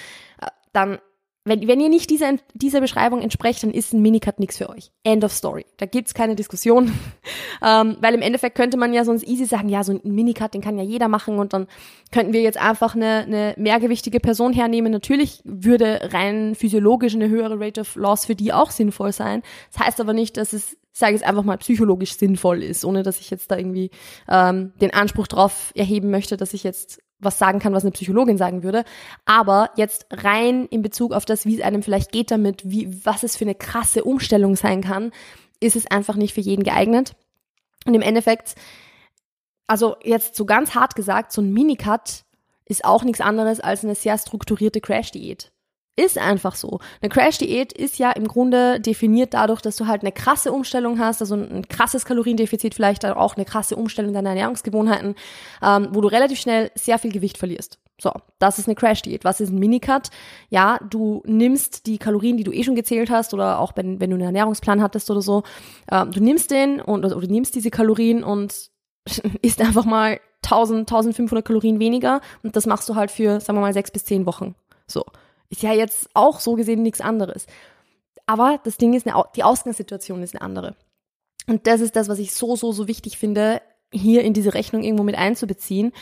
äh, 0.41 0.47
dann 0.73 0.99
wenn, 1.47 1.67
wenn 1.67 1.79
ihr 1.79 1.89
nicht 1.89 2.09
dieser, 2.09 2.35
dieser 2.53 2.81
Beschreibung 2.81 3.21
entsprecht, 3.21 3.63
dann 3.63 3.71
ist 3.71 3.93
ein 3.93 4.01
Minicut 4.01 4.39
nichts 4.39 4.57
für 4.57 4.69
euch. 4.69 4.91
End 5.03 5.23
of 5.23 5.31
story. 5.31 5.65
Da 5.77 5.85
gibt's 5.85 6.13
keine 6.13 6.35
Diskussion. 6.35 6.91
ähm, 7.65 7.97
weil 8.01 8.13
im 8.13 8.21
Endeffekt 8.21 8.55
könnte 8.55 8.77
man 8.77 8.93
ja 8.93 9.05
sonst 9.05 9.27
easy 9.27 9.45
sagen, 9.45 9.69
ja, 9.69 9.83
so 9.83 9.93
ein 9.93 10.01
Minicut, 10.03 10.53
den 10.53 10.61
kann 10.61 10.77
ja 10.77 10.83
jeder 10.83 11.07
machen 11.07 11.39
und 11.39 11.53
dann 11.53 11.67
könnten 12.11 12.33
wir 12.33 12.41
jetzt 12.41 12.57
einfach 12.57 12.95
eine, 12.95 13.23
eine 13.25 13.53
mehrgewichtige 13.57 14.19
Person 14.19 14.53
hernehmen. 14.53 14.91
Natürlich 14.91 15.41
würde 15.43 16.09
rein 16.13 16.55
physiologisch 16.55 17.15
eine 17.15 17.29
höhere 17.29 17.59
Rate 17.59 17.81
of 17.81 17.95
Loss 17.95 18.25
für 18.25 18.35
die 18.35 18.53
auch 18.53 18.71
sinnvoll 18.71 19.11
sein. 19.11 19.41
Das 19.71 19.85
heißt 19.85 20.01
aber 20.01 20.13
nicht, 20.13 20.37
dass 20.37 20.53
es 20.53 20.77
sage 20.97 21.13
ich 21.13 21.21
es 21.21 21.27
einfach 21.27 21.43
mal, 21.43 21.57
psychologisch 21.57 22.17
sinnvoll 22.17 22.63
ist, 22.63 22.83
ohne 22.83 23.03
dass 23.03 23.19
ich 23.19 23.29
jetzt 23.29 23.51
da 23.51 23.57
irgendwie 23.57 23.91
ähm, 24.27 24.73
den 24.81 24.91
Anspruch 24.91 25.27
drauf 25.27 25.71
erheben 25.75 26.09
möchte, 26.09 26.37
dass 26.37 26.55
ich 26.55 26.63
jetzt 26.63 26.99
was 27.19 27.39
sagen 27.39 27.59
kann, 27.59 27.73
was 27.73 27.83
eine 27.83 27.91
Psychologin 27.91 28.37
sagen 28.37 28.63
würde. 28.63 28.83
Aber 29.25 29.71
jetzt 29.75 30.05
rein 30.11 30.65
in 30.67 30.81
Bezug 30.81 31.13
auf 31.13 31.25
das, 31.25 31.45
wie 31.45 31.55
es 31.55 31.61
einem 31.61 31.83
vielleicht 31.83 32.11
geht 32.11 32.31
damit, 32.31 32.61
wie, 32.69 33.05
was 33.05 33.23
es 33.23 33.35
für 33.35 33.45
eine 33.45 33.55
krasse 33.55 34.03
Umstellung 34.03 34.55
sein 34.55 34.81
kann, 34.81 35.11
ist 35.59 35.75
es 35.75 35.89
einfach 35.89 36.15
nicht 36.15 36.33
für 36.33 36.41
jeden 36.41 36.63
geeignet. 36.63 37.15
Und 37.85 37.93
im 37.93 38.01
Endeffekt, 38.01 38.55
also 39.65 39.95
jetzt 40.03 40.35
so 40.35 40.45
ganz 40.45 40.75
hart 40.75 40.95
gesagt, 40.95 41.31
so 41.31 41.41
ein 41.41 41.53
Minicut 41.53 42.23
ist 42.65 42.85
auch 42.85 43.03
nichts 43.03 43.21
anderes 43.21 43.59
als 43.59 43.83
eine 43.83 43.95
sehr 43.95 44.17
strukturierte 44.17 44.81
Crash-Diät. 44.81 45.51
Ist 45.99 46.19
einfach 46.19 46.53
so. 46.55 46.79
Eine 47.01 47.09
Crash-Diät 47.09 47.73
ist 47.73 47.97
ja 47.97 48.11
im 48.11 48.27
Grunde 48.27 48.79
definiert 48.79 49.33
dadurch, 49.33 49.61
dass 49.61 49.77
du 49.77 49.87
halt 49.87 50.03
eine 50.03 50.11
krasse 50.11 50.51
Umstellung 50.51 50.99
hast, 50.99 51.21
also 51.21 51.33
ein 51.33 51.67
krasses 51.67 52.05
Kaloriendefizit, 52.05 52.75
vielleicht 52.75 53.03
auch 53.03 53.35
eine 53.35 53.45
krasse 53.45 53.75
Umstellung 53.75 54.13
deiner 54.13 54.29
Ernährungsgewohnheiten, 54.29 55.15
ähm, 55.63 55.87
wo 55.91 56.01
du 56.01 56.07
relativ 56.07 56.39
schnell 56.39 56.69
sehr 56.75 56.99
viel 56.99 57.11
Gewicht 57.11 57.39
verlierst. 57.39 57.79
So, 57.99 58.11
das 58.37 58.59
ist 58.59 58.67
eine 58.67 58.75
Crash-Diät. 58.75 59.23
Was 59.25 59.39
ist 59.39 59.49
ein 59.49 59.57
Minicut? 59.57 60.11
Ja, 60.49 60.77
du 60.87 61.23
nimmst 61.25 61.87
die 61.87 61.97
Kalorien, 61.97 62.37
die 62.37 62.43
du 62.43 62.51
eh 62.51 62.63
schon 62.63 62.75
gezählt 62.75 63.09
hast, 63.09 63.33
oder 63.33 63.57
auch 63.57 63.71
wenn, 63.75 63.99
wenn 63.99 64.11
du 64.11 64.17
einen 64.17 64.25
Ernährungsplan 64.25 64.83
hattest 64.83 65.09
oder 65.09 65.23
so, 65.23 65.41
ähm, 65.91 66.11
du 66.11 66.21
nimmst 66.21 66.51
den 66.51 66.79
und 66.79 67.05
oder, 67.05 67.19
du 67.19 67.27
nimmst 67.27 67.55
diese 67.55 67.71
Kalorien 67.71 68.23
und 68.23 68.69
isst 69.41 69.61
einfach 69.61 69.85
mal 69.85 70.19
1000, 70.43 70.81
1500 70.81 71.43
Kalorien 71.43 71.79
weniger 71.79 72.21
und 72.43 72.55
das 72.55 72.67
machst 72.67 72.87
du 72.87 72.93
halt 72.93 73.09
für, 73.09 73.39
sagen 73.39 73.57
wir 73.57 73.61
mal, 73.61 73.73
sechs 73.73 73.89
bis 73.89 74.05
zehn 74.05 74.27
Wochen. 74.27 74.53
So. 74.85 75.03
Ist 75.49 75.63
ja 75.63 75.73
jetzt 75.73 76.09
auch 76.13 76.39
so 76.39 76.55
gesehen 76.55 76.83
nichts 76.83 77.01
anderes. 77.01 77.47
Aber 78.25 78.59
das 78.63 78.77
Ding 78.77 78.93
ist, 78.93 79.07
eine, 79.07 79.23
die 79.35 79.43
Ausgangssituation 79.43 80.21
ist 80.21 80.35
eine 80.35 80.41
andere. 80.41 80.75
Und 81.47 81.65
das 81.65 81.81
ist 81.81 81.95
das, 81.95 82.09
was 82.09 82.19
ich 82.19 82.33
so, 82.33 82.55
so, 82.55 82.71
so 82.73 82.87
wichtig 82.87 83.17
finde, 83.17 83.61
hier 83.91 84.23
in 84.23 84.33
diese 84.33 84.53
Rechnung 84.53 84.83
irgendwo 84.83 85.03
mit 85.03 85.17
einzubeziehen, 85.17 85.93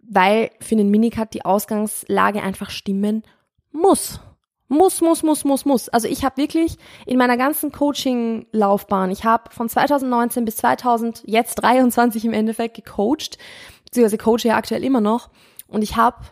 weil 0.00 0.50
für 0.60 0.76
einen 0.76 0.90
Minicut 0.90 1.34
die 1.34 1.44
Ausgangslage 1.44 2.42
einfach 2.42 2.70
stimmen 2.70 3.24
muss. 3.72 4.20
Muss, 4.68 5.02
muss, 5.02 5.22
muss, 5.22 5.44
muss, 5.44 5.64
muss. 5.66 5.88
Also 5.90 6.08
ich 6.08 6.24
habe 6.24 6.38
wirklich 6.38 6.76
in 7.04 7.18
meiner 7.18 7.36
ganzen 7.36 7.72
Coaching-Laufbahn, 7.72 9.10
ich 9.10 9.24
habe 9.24 9.50
von 9.50 9.68
2019 9.68 10.46
bis 10.46 10.56
2000, 10.56 11.24
jetzt 11.26 11.56
23 11.56 12.24
im 12.24 12.32
Endeffekt 12.32 12.76
gecoacht, 12.76 13.36
beziehungsweise 13.84 14.16
coache 14.16 14.48
ja 14.48 14.56
aktuell 14.56 14.82
immer 14.82 15.02
noch. 15.02 15.28
Und 15.68 15.82
ich 15.82 15.96
habe 15.96 16.24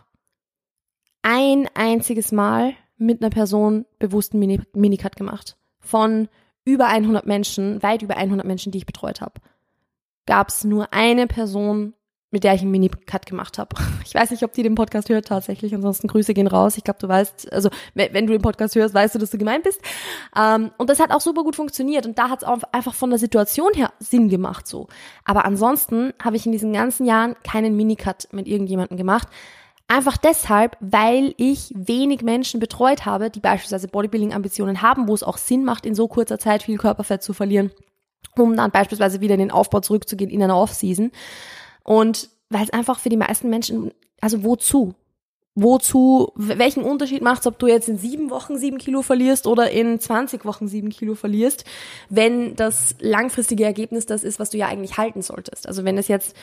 ein 1.21 1.67
einziges 1.73 2.31
Mal 2.31 2.73
mit 2.97 3.21
einer 3.21 3.29
Person 3.29 3.85
bewussten 3.99 4.39
Mini 4.39 4.61
Minicut 4.73 5.15
gemacht. 5.15 5.57
Von 5.79 6.29
über 6.65 6.87
100 6.87 7.25
Menschen, 7.25 7.81
weit 7.81 8.01
über 8.01 8.17
100 8.17 8.45
Menschen, 8.45 8.71
die 8.71 8.79
ich 8.79 8.85
betreut 8.85 9.21
habe, 9.21 9.41
gab 10.25 10.49
es 10.49 10.63
nur 10.63 10.93
eine 10.93 11.27
Person, 11.27 11.93
mit 12.29 12.43
der 12.43 12.53
ich 12.53 12.61
einen 12.61 12.71
Minicut 12.71 13.25
gemacht 13.25 13.57
habe. 13.57 13.75
Ich 14.05 14.15
weiß 14.15 14.31
nicht, 14.31 14.43
ob 14.43 14.51
die 14.51 14.63
den 14.63 14.75
Podcast 14.75 15.07
hört 15.07 15.27
tatsächlich, 15.27 15.73
ansonsten 15.73 16.09
Grüße 16.09 16.33
gehen 16.33 16.47
raus. 16.47 16.75
Ich 16.75 16.83
glaube, 16.83 16.99
du 16.99 17.07
weißt, 17.07 17.53
also 17.53 17.69
wenn 17.93 18.27
du 18.27 18.33
den 18.33 18.41
Podcast 18.41 18.75
hörst, 18.75 18.93
weißt 18.93 19.15
du, 19.15 19.19
dass 19.19 19.29
du 19.29 19.37
gemeint 19.37 19.63
bist. 19.63 19.79
Ähm, 20.35 20.71
und 20.77 20.89
das 20.89 20.99
hat 20.99 21.11
auch 21.11 21.21
super 21.21 21.43
gut 21.43 21.55
funktioniert 21.55 22.05
und 22.05 22.17
da 22.19 22.29
hat 22.29 22.41
es 22.41 22.47
auch 22.47 22.59
einfach 22.73 22.93
von 22.93 23.09
der 23.09 23.19
Situation 23.19 23.73
her 23.73 23.93
Sinn 23.99 24.27
gemacht 24.27 24.67
so. 24.67 24.87
Aber 25.23 25.45
ansonsten 25.45 26.13
habe 26.21 26.35
ich 26.35 26.45
in 26.45 26.51
diesen 26.51 26.73
ganzen 26.73 27.05
Jahren 27.05 27.35
keinen 27.45 27.77
Minicut 27.77 28.27
mit 28.33 28.47
irgendjemandem 28.47 28.97
gemacht, 28.97 29.29
Einfach 29.91 30.15
deshalb, 30.15 30.77
weil 30.79 31.33
ich 31.35 31.73
wenig 31.75 32.21
Menschen 32.21 32.61
betreut 32.61 33.05
habe, 33.05 33.29
die 33.29 33.41
beispielsweise 33.41 33.89
Bodybuilding-Ambitionen 33.89 34.81
haben, 34.81 35.09
wo 35.09 35.13
es 35.13 35.21
auch 35.21 35.37
Sinn 35.37 35.65
macht, 35.65 35.85
in 35.85 35.95
so 35.95 36.07
kurzer 36.07 36.39
Zeit 36.39 36.63
viel 36.63 36.77
Körperfett 36.77 37.21
zu 37.21 37.33
verlieren, 37.33 37.71
um 38.37 38.55
dann 38.55 38.71
beispielsweise 38.71 39.19
wieder 39.19 39.33
in 39.33 39.41
den 39.41 39.51
Aufbau 39.51 39.81
zurückzugehen 39.81 40.31
in 40.31 40.41
einer 40.41 40.57
Off-Season. 40.57 41.11
Und 41.83 42.29
weil 42.49 42.63
es 42.63 42.69
einfach 42.69 42.99
für 42.99 43.09
die 43.09 43.17
meisten 43.17 43.49
Menschen, 43.49 43.91
also 44.21 44.45
wozu? 44.45 44.93
Wozu, 45.55 46.31
welchen 46.35 46.83
Unterschied 46.83 47.21
macht 47.21 47.41
es, 47.41 47.47
ob 47.47 47.59
du 47.59 47.67
jetzt 47.67 47.89
in 47.89 47.97
sieben 47.97 48.29
Wochen 48.29 48.57
sieben 48.57 48.77
Kilo 48.77 49.01
verlierst 49.01 49.45
oder 49.45 49.71
in 49.71 49.99
20 49.99 50.45
Wochen 50.45 50.69
sieben 50.69 50.87
Kilo 50.87 51.15
verlierst, 51.15 51.65
wenn 52.07 52.55
das 52.55 52.95
langfristige 53.01 53.65
Ergebnis 53.65 54.05
das 54.05 54.23
ist, 54.23 54.39
was 54.39 54.51
du 54.51 54.57
ja 54.57 54.67
eigentlich 54.67 54.97
halten 54.97 55.21
solltest. 55.21 55.67
Also 55.67 55.83
wenn 55.83 55.97
es 55.97 56.07
jetzt 56.07 56.33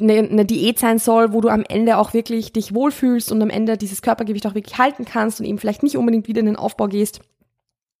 eine, 0.00 0.18
eine 0.18 0.44
Diät 0.44 0.78
sein 0.78 0.98
soll, 0.98 1.32
wo 1.32 1.40
du 1.40 1.48
am 1.48 1.64
Ende 1.68 1.98
auch 1.98 2.14
wirklich 2.14 2.52
dich 2.52 2.74
wohlfühlst 2.74 3.32
und 3.32 3.42
am 3.42 3.50
Ende 3.50 3.76
dieses 3.76 4.02
Körpergewicht 4.02 4.46
auch 4.46 4.54
wirklich 4.54 4.78
halten 4.78 5.04
kannst 5.04 5.40
und 5.40 5.46
eben 5.46 5.58
vielleicht 5.58 5.82
nicht 5.82 5.96
unbedingt 5.96 6.28
wieder 6.28 6.40
in 6.40 6.46
den 6.46 6.56
Aufbau 6.56 6.88
gehst, 6.88 7.20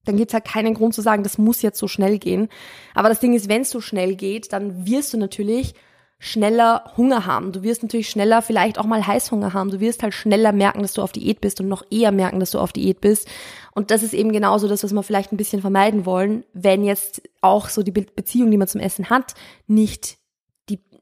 dann 0.04 0.16
gibt's 0.16 0.34
halt 0.34 0.44
keinen 0.44 0.74
Grund 0.74 0.94
zu 0.94 1.02
sagen, 1.02 1.22
das 1.22 1.38
muss 1.38 1.62
jetzt 1.62 1.78
so 1.78 1.86
schnell 1.86 2.18
gehen. 2.18 2.48
Aber 2.94 3.08
das 3.08 3.20
Ding 3.20 3.34
ist, 3.34 3.48
wenn 3.48 3.62
es 3.62 3.70
so 3.70 3.80
schnell 3.80 4.14
geht, 4.16 4.52
dann 4.52 4.86
wirst 4.86 5.12
du 5.12 5.18
natürlich 5.18 5.74
schneller 6.18 6.92
Hunger 6.96 7.26
haben. 7.26 7.52
Du 7.52 7.62
wirst 7.62 7.82
natürlich 7.82 8.08
schneller 8.10 8.42
vielleicht 8.42 8.78
auch 8.78 8.86
mal 8.86 9.06
Heißhunger 9.06 9.52
haben. 9.52 9.70
Du 9.70 9.80
wirst 9.80 10.02
halt 10.02 10.14
schneller 10.14 10.52
merken, 10.52 10.82
dass 10.82 10.92
du 10.92 11.02
auf 11.02 11.12
Diät 11.12 11.40
bist 11.40 11.60
und 11.60 11.68
noch 11.68 11.84
eher 11.90 12.10
merken, 12.10 12.40
dass 12.40 12.50
du 12.50 12.58
auf 12.58 12.72
Diät 12.72 13.00
bist. 13.00 13.28
Und 13.72 13.90
das 13.90 14.02
ist 14.02 14.14
eben 14.14 14.32
genauso 14.32 14.66
das, 14.66 14.82
was 14.82 14.92
wir 14.92 15.02
vielleicht 15.02 15.32
ein 15.32 15.36
bisschen 15.36 15.60
vermeiden 15.60 16.06
wollen, 16.06 16.44
wenn 16.52 16.82
jetzt 16.84 17.22
auch 17.40 17.68
so 17.68 17.82
die 17.82 17.92
Beziehung, 17.92 18.50
die 18.50 18.56
man 18.56 18.66
zum 18.66 18.80
Essen 18.80 19.10
hat, 19.10 19.34
nicht 19.68 20.18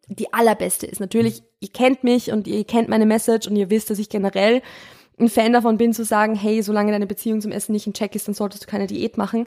die 0.08 0.32
allerbeste 0.32 0.86
ist. 0.86 1.00
Natürlich, 1.00 1.42
ihr 1.60 1.70
kennt 1.72 2.04
mich 2.04 2.32
und 2.32 2.46
ihr 2.46 2.64
kennt 2.64 2.88
meine 2.88 3.06
Message 3.06 3.46
und 3.48 3.56
ihr 3.56 3.70
wisst, 3.70 3.90
dass 3.90 3.98
ich 3.98 4.08
generell 4.08 4.62
ein 5.18 5.28
Fan 5.28 5.52
davon 5.52 5.78
bin 5.78 5.92
zu 5.92 6.04
sagen, 6.04 6.34
hey, 6.34 6.62
solange 6.62 6.92
deine 6.92 7.06
Beziehung 7.06 7.40
zum 7.40 7.52
Essen 7.52 7.72
nicht 7.72 7.86
in 7.86 7.94
Check 7.94 8.14
ist, 8.14 8.28
dann 8.28 8.34
solltest 8.34 8.64
du 8.64 8.68
keine 8.68 8.86
Diät 8.86 9.16
machen. 9.16 9.46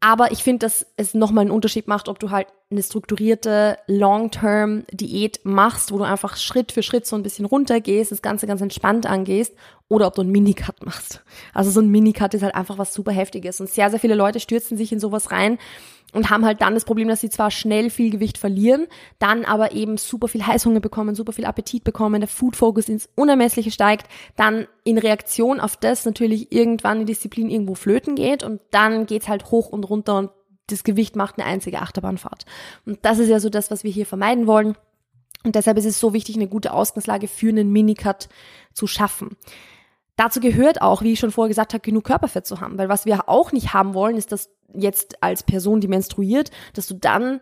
Aber 0.00 0.32
ich 0.32 0.42
finde, 0.42 0.66
dass 0.66 0.84
es 0.98 1.14
nochmal 1.14 1.42
einen 1.42 1.50
Unterschied 1.50 1.88
macht, 1.88 2.08
ob 2.08 2.18
du 2.18 2.30
halt 2.30 2.48
eine 2.70 2.82
strukturierte 2.82 3.78
Long-Term-Diät 3.86 5.40
machst, 5.44 5.92
wo 5.92 5.98
du 5.98 6.04
einfach 6.04 6.36
Schritt 6.36 6.72
für 6.72 6.82
Schritt 6.82 7.06
so 7.06 7.16
ein 7.16 7.22
bisschen 7.22 7.46
runtergehst, 7.46 8.12
das 8.12 8.20
Ganze 8.20 8.46
ganz 8.46 8.60
entspannt 8.60 9.06
angehst, 9.06 9.54
oder 9.88 10.06
ob 10.06 10.14
du 10.14 10.20
einen 10.20 10.30
Minicut 10.30 10.84
machst. 10.84 11.24
Also 11.54 11.70
so 11.70 11.80
ein 11.80 11.88
Minicut 11.88 12.34
ist 12.34 12.42
halt 12.42 12.54
einfach 12.54 12.76
was 12.76 12.92
super 12.92 13.12
heftiges. 13.12 13.60
Und 13.60 13.70
sehr, 13.70 13.88
sehr 13.88 13.98
viele 13.98 14.14
Leute 14.14 14.40
stürzen 14.40 14.76
sich 14.76 14.92
in 14.92 15.00
sowas 15.00 15.30
rein, 15.30 15.58
und 16.14 16.30
haben 16.30 16.46
halt 16.46 16.62
dann 16.62 16.74
das 16.74 16.84
Problem, 16.84 17.08
dass 17.08 17.20
sie 17.20 17.28
zwar 17.28 17.50
schnell 17.50 17.90
viel 17.90 18.10
Gewicht 18.10 18.38
verlieren, 18.38 18.86
dann 19.18 19.44
aber 19.44 19.72
eben 19.72 19.98
super 19.98 20.28
viel 20.28 20.46
Heißhunger 20.46 20.80
bekommen, 20.80 21.14
super 21.14 21.32
viel 21.32 21.44
Appetit 21.44 21.84
bekommen, 21.84 22.20
der 22.20 22.28
Food 22.28 22.56
Focus 22.56 22.88
ins 22.88 23.08
Unermessliche 23.16 23.70
steigt, 23.70 24.08
dann 24.36 24.66
in 24.84 24.96
Reaktion 24.96 25.60
auf 25.60 25.76
das 25.76 26.04
natürlich 26.04 26.52
irgendwann 26.52 27.00
die 27.00 27.04
Disziplin 27.04 27.50
irgendwo 27.50 27.74
flöten 27.74 28.14
geht 28.14 28.42
und 28.42 28.62
dann 28.70 29.06
geht's 29.06 29.28
halt 29.28 29.50
hoch 29.50 29.68
und 29.68 29.84
runter 29.84 30.16
und 30.16 30.30
das 30.68 30.84
Gewicht 30.84 31.16
macht 31.16 31.38
eine 31.38 31.46
einzige 31.46 31.82
Achterbahnfahrt. 31.82 32.46
Und 32.86 33.00
das 33.02 33.18
ist 33.18 33.28
ja 33.28 33.38
so 33.38 33.50
das, 33.50 33.70
was 33.70 33.84
wir 33.84 33.90
hier 33.90 34.06
vermeiden 34.06 34.46
wollen. 34.46 34.76
Und 35.44 35.56
deshalb 35.56 35.76
ist 35.76 35.84
es 35.84 36.00
so 36.00 36.14
wichtig, 36.14 36.36
eine 36.36 36.48
gute 36.48 36.72
Ausgangslage 36.72 37.28
für 37.28 37.50
einen 37.50 37.70
Minicut 37.70 38.30
zu 38.72 38.86
schaffen. 38.86 39.36
Dazu 40.16 40.40
gehört 40.40 40.80
auch, 40.80 41.02
wie 41.02 41.12
ich 41.12 41.18
schon 41.18 41.32
vorher 41.32 41.48
gesagt 41.48 41.74
habe, 41.74 41.82
genug 41.82 42.04
Körperfett 42.04 42.46
zu 42.46 42.60
haben. 42.60 42.78
Weil 42.78 42.88
was 42.88 43.04
wir 43.04 43.28
auch 43.28 43.52
nicht 43.52 43.74
haben 43.74 43.92
wollen, 43.92 44.16
ist, 44.16 44.32
dass 44.32 44.48
jetzt 44.74 45.22
als 45.22 45.42
Person, 45.42 45.80
die 45.80 45.88
menstruiert, 45.88 46.50
dass 46.74 46.86
du 46.86 46.94
dann 46.94 47.40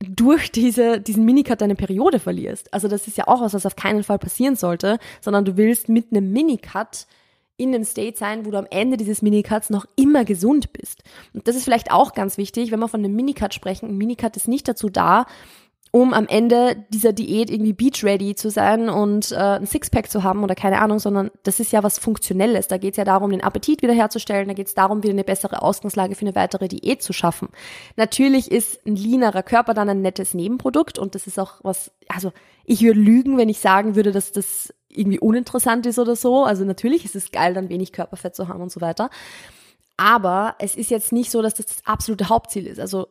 durch 0.00 0.50
diese, 0.50 1.00
diesen 1.00 1.24
Minicut 1.24 1.60
deine 1.60 1.76
Periode 1.76 2.18
verlierst. 2.18 2.72
Also 2.74 2.88
das 2.88 3.06
ist 3.06 3.16
ja 3.16 3.26
auch 3.28 3.40
was, 3.40 3.54
was 3.54 3.66
auf 3.66 3.76
keinen 3.76 4.02
Fall 4.02 4.18
passieren 4.18 4.56
sollte, 4.56 4.98
sondern 5.20 5.44
du 5.44 5.56
willst 5.56 5.88
mit 5.88 6.10
einem 6.10 6.32
Minicut 6.32 7.06
in 7.56 7.72
einem 7.72 7.84
State 7.84 8.18
sein, 8.18 8.44
wo 8.44 8.50
du 8.50 8.58
am 8.58 8.66
Ende 8.70 8.96
dieses 8.96 9.22
Minicuts 9.22 9.70
noch 9.70 9.86
immer 9.96 10.24
gesund 10.24 10.72
bist. 10.72 11.04
Und 11.32 11.46
das 11.46 11.54
ist 11.54 11.64
vielleicht 11.64 11.92
auch 11.92 12.12
ganz 12.12 12.36
wichtig, 12.36 12.72
wenn 12.72 12.80
wir 12.80 12.88
von 12.88 13.04
einem 13.04 13.14
Minicut 13.14 13.54
sprechen. 13.54 13.88
Ein 13.88 13.96
Minicut 13.96 14.36
ist 14.36 14.48
nicht 14.48 14.66
dazu 14.66 14.90
da, 14.90 15.26
um 15.94 16.12
am 16.12 16.26
Ende 16.26 16.84
dieser 16.88 17.12
Diät 17.12 17.50
irgendwie 17.50 17.72
beach-ready 17.72 18.34
zu 18.34 18.50
sein 18.50 18.88
und 18.88 19.30
äh, 19.30 19.36
ein 19.36 19.66
Sixpack 19.68 20.10
zu 20.10 20.24
haben 20.24 20.42
oder 20.42 20.56
keine 20.56 20.80
Ahnung, 20.80 20.98
sondern 20.98 21.30
das 21.44 21.60
ist 21.60 21.70
ja 21.70 21.84
was 21.84 22.00
Funktionelles. 22.00 22.66
Da 22.66 22.78
geht 22.78 22.94
es 22.94 22.96
ja 22.96 23.04
darum, 23.04 23.30
den 23.30 23.44
Appetit 23.44 23.80
wiederherzustellen, 23.80 24.48
da 24.48 24.54
geht 24.54 24.66
es 24.66 24.74
darum, 24.74 25.04
wieder 25.04 25.12
eine 25.12 25.22
bessere 25.22 25.62
Ausgangslage 25.62 26.16
für 26.16 26.22
eine 26.22 26.34
weitere 26.34 26.66
Diät 26.66 27.00
zu 27.00 27.12
schaffen. 27.12 27.46
Natürlich 27.94 28.50
ist 28.50 28.84
ein 28.84 28.96
leanerer 28.96 29.44
Körper 29.44 29.72
dann 29.72 29.88
ein 29.88 30.02
nettes 30.02 30.34
Nebenprodukt 30.34 30.98
und 30.98 31.14
das 31.14 31.28
ist 31.28 31.38
auch 31.38 31.60
was, 31.62 31.92
also 32.08 32.32
ich 32.64 32.82
würde 32.82 32.98
lügen, 32.98 33.38
wenn 33.38 33.48
ich 33.48 33.60
sagen 33.60 33.94
würde, 33.94 34.10
dass 34.10 34.32
das 34.32 34.74
irgendwie 34.88 35.20
uninteressant 35.20 35.86
ist 35.86 36.00
oder 36.00 36.16
so. 36.16 36.42
Also 36.42 36.64
natürlich 36.64 37.04
ist 37.04 37.14
es 37.14 37.30
geil, 37.30 37.54
dann 37.54 37.68
wenig 37.68 37.92
Körperfett 37.92 38.34
zu 38.34 38.48
haben 38.48 38.62
und 38.62 38.72
so 38.72 38.80
weiter. 38.80 39.10
Aber 39.96 40.56
es 40.58 40.74
ist 40.74 40.90
jetzt 40.90 41.12
nicht 41.12 41.30
so, 41.30 41.40
dass 41.40 41.54
das 41.54 41.66
das 41.66 41.86
absolute 41.86 42.30
Hauptziel 42.30 42.66
ist. 42.66 42.80
Also 42.80 43.06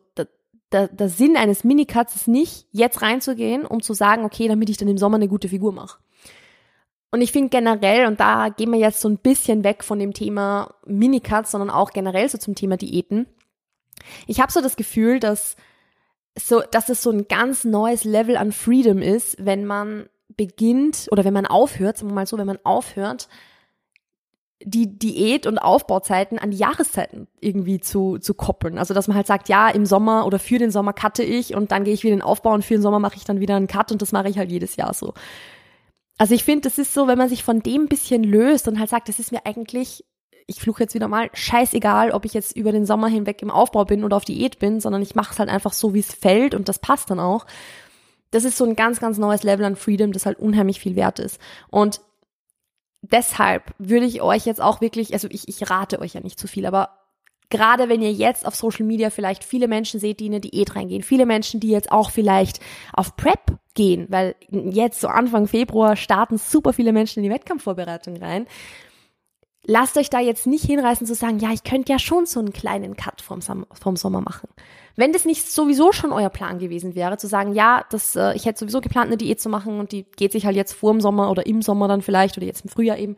der, 0.74 0.88
der 0.88 1.10
Sinn 1.10 1.38
eines 1.38 1.64
Minicuts 1.64 2.16
ist 2.16 2.28
nicht, 2.28 2.68
jetzt 2.72 3.02
reinzugehen, 3.02 3.66
um 3.66 3.82
zu 3.82 3.94
sagen, 3.94 4.26
okay, 4.26 4.48
damit 4.48 4.70
ich 4.70 4.78
dann 4.78 4.88
im 4.88 4.98
Sommer 4.98 5.16
eine 5.16 5.28
gute 5.28 5.50
Figur 5.50 5.72
mache. 5.72 6.00
Und 7.12 7.22
ich 7.22 7.32
finde 7.32 7.50
generell, 7.50 8.08
und 8.08 8.20
da 8.20 8.50
gehen 8.50 8.72
wir 8.72 8.80
jetzt 8.80 9.00
so 9.00 9.08
ein 9.08 9.20
bisschen 9.20 9.64
weg 9.64 9.84
von 9.84 10.00
dem 10.00 10.14
Thema 10.14 10.74
Minicuts, 10.86 11.52
sondern 11.52 11.70
auch 11.70 11.92
generell 11.92 12.28
so 12.28 12.40
zum 12.40 12.56
Thema 12.56 12.76
Diäten. 12.76 13.28
Ich 14.26 14.42
habe 14.42 14.52
so 14.52 14.62
das 14.62 14.76
Gefühl, 14.76 15.20
dass 15.20 15.56
so, 16.36 16.62
dass 16.72 16.90
es 16.90 17.04
so 17.04 17.12
ein 17.12 17.28
ganz 17.28 17.64
neues 17.64 18.04
Level 18.04 18.38
an 18.38 18.52
Freedom 18.52 19.00
ist, 19.00 19.36
wenn 19.44 19.66
man 19.66 20.10
beginnt 20.30 21.08
oder 21.12 21.24
wenn 21.24 21.34
man 21.34 21.46
aufhört, 21.46 21.98
sagen 21.98 22.10
wir 22.10 22.16
mal 22.16 22.26
so, 22.26 22.38
wenn 22.38 22.48
man 22.48 22.60
aufhört, 22.64 23.30
die 24.66 24.98
Diät- 24.98 25.48
und 25.48 25.58
Aufbauzeiten 25.58 26.40
an 26.40 26.52
die 26.52 26.58
Jahreszeiten 26.58 27.28
irgendwie 27.40 27.80
zu, 27.80 28.18
zu 28.18 28.34
koppeln. 28.34 28.78
Also 28.78 28.94
dass 28.94 29.08
man 29.08 29.18
halt 29.18 29.28
sagt, 29.28 29.50
ja, 29.50 29.70
im 29.70 29.86
Sommer 29.86 30.26
oder 30.26 30.40
für 30.40 30.58
den 30.58 30.72
Sommer 30.72 30.94
cutte 30.94 31.24
ich 31.24 31.56
und 31.56 31.72
dann 31.72 31.84
gehe 31.84 31.94
ich 31.94 32.04
wieder 32.04 32.14
in 32.14 32.20
den 32.20 32.26
Aufbau 32.26 32.54
und 32.54 32.64
für 32.64 32.76
den 32.76 32.82
Sommer 32.82 33.00
mache 33.00 33.16
ich 33.18 33.26
dann 33.26 33.40
wieder 33.40 33.56
einen 33.56 33.68
Cut 33.68 33.92
und 33.92 34.02
das 34.02 34.12
mache 34.12 34.30
ich 34.30 34.38
halt 34.38 34.52
jedes 34.52 34.76
Jahr 34.76 34.94
so. 34.94 35.14
Also 36.18 36.36
ich 36.36 36.44
finde, 36.44 36.70
das 36.70 36.78
ist 36.78 36.94
so, 36.94 37.08
wenn 37.08 37.18
man 37.18 37.30
sich 37.30 37.44
von 37.44 37.62
dem 37.62 37.88
bisschen 37.88 38.24
löst 38.24 38.68
und 38.68 38.80
halt 38.80 38.90
sagt, 38.90 39.10
das 39.10 39.20
ist 39.20 39.32
mir 39.32 39.46
eigentlich, 39.46 40.06
ich 40.48 40.60
fluche 40.60 40.84
jetzt 40.84 40.94
wieder 40.94 41.08
mal, 41.08 41.30
scheißegal, 41.34 42.12
ob 42.12 42.26
ich 42.26 42.34
jetzt 42.34 42.56
über 42.56 42.72
den 42.72 42.86
Sommer 42.86 43.08
hinweg 43.08 43.42
im 43.42 43.52
Aufbau 43.52 43.86
bin 43.86 44.04
oder 44.04 44.18
auf 44.18 44.26
Diät 44.26 44.60
bin, 44.60 44.80
sondern 44.80 45.02
ich 45.02 45.16
mache 45.16 45.34
es 45.34 45.40
halt 45.40 45.50
einfach 45.50 45.74
so, 45.74 45.94
wie 45.94 46.00
es 46.00 46.14
fällt 46.14 46.56
und 46.56 46.70
das 46.70 46.80
passt 46.80 47.10
dann 47.10 47.20
auch. 47.20 47.46
Das 48.32 48.46
ist 48.46 48.58
so 48.58 48.66
ein 48.66 48.76
ganz, 48.76 49.00
ganz 49.00 49.18
neues 49.18 49.44
Level 49.44 49.66
an 49.66 49.76
Freedom, 49.76 50.12
das 50.12 50.26
halt 50.26 50.40
unheimlich 50.40 50.80
viel 50.80 50.96
wert 50.96 51.20
ist. 51.20 51.40
Und 51.70 52.02
deshalb 53.04 53.74
würde 53.78 54.06
ich 54.06 54.22
euch 54.22 54.46
jetzt 54.46 54.62
auch 54.62 54.82
wirklich, 54.82 55.14
also 55.14 55.28
ich, 55.30 55.48
ich 55.48 55.70
rate 55.70 56.00
euch 56.00 56.14
ja 56.14 56.22
nicht 56.22 56.40
zu 56.40 56.48
viel, 56.48 56.66
aber 56.66 56.90
gerade 57.50 57.90
wenn 57.90 58.02
ihr 58.02 58.12
jetzt 58.12 58.48
auf 58.48 58.56
Social 58.56 58.86
Media 58.86 59.10
vielleicht 59.10 59.44
viele 59.44 59.68
Menschen 59.68 60.00
seht, 60.00 60.20
die 60.20 60.26
in 60.26 60.34
eine 60.34 60.42
Diät 60.42 60.76
reingehen, 60.76 61.04
viele 61.04 61.26
Menschen, 61.26 61.60
die 61.60 61.70
jetzt 61.70 61.92
auch 61.92 62.10
vielleicht 62.10 62.60
auf 62.94 63.16
Prep 63.16 63.58
gehen, 63.76 64.08
weil 64.10 64.36
jetzt 64.50 65.02
so 65.02 65.08
Anfang 65.08 65.48
Februar 65.48 65.96
starten 65.96 66.38
super 66.38 66.74
viele 66.74 66.94
Menschen 66.94 67.20
in 67.20 67.30
die 67.30 67.36
Wettkampfvorbereitung 67.36 68.18
rein 68.18 68.48
lasst 69.66 69.98
euch 69.98 70.10
da 70.10 70.20
jetzt 70.20 70.46
nicht 70.46 70.66
hinreißen 70.66 71.08
zu 71.08 71.16
sagen, 71.16 71.40
ja, 71.40 71.52
ich 71.52 71.64
könnte 71.64 71.92
ja 71.92 72.00
schon 72.00 72.26
so 72.26 72.40
einen 72.40 72.54
kleinen 72.54 72.96
Cut 72.96 73.22
vom, 73.22 73.42
vom 73.42 73.96
Sommer 73.96 74.22
machen. 74.22 74.50
Wenn 74.96 75.14
das 75.14 75.26
nicht 75.26 75.50
sowieso 75.50 75.92
schon 75.92 76.12
euer 76.12 76.30
Plan 76.30 76.60
gewesen 76.60 76.96
wäre, 76.96 77.18
zu 77.18 77.28
sagen, 77.28 77.54
ja, 77.54 77.86
das, 77.90 78.16
äh, 78.16 78.34
ich 78.36 78.46
hätte 78.46 78.60
sowieso 78.60 78.82
geplant, 78.82 79.08
eine 79.08 79.18
Diät 79.18 79.40
zu 79.40 79.50
machen 79.50 79.80
und 79.80 79.92
die 79.92 80.04
geht 80.04 80.34
sich 80.34 80.46
halt 80.46 80.56
jetzt 80.56 80.74
vor 80.74 80.92
dem 80.92 81.02
Sommer 81.02 81.32
oder 81.32 81.46
im 81.46 81.62
Sommer 81.62 81.88
dann 81.88 82.02
vielleicht 82.02 82.38
oder 82.38 82.46
jetzt 82.46 82.66
im 82.66 82.70
Frühjahr 82.70 82.98
eben 82.98 83.16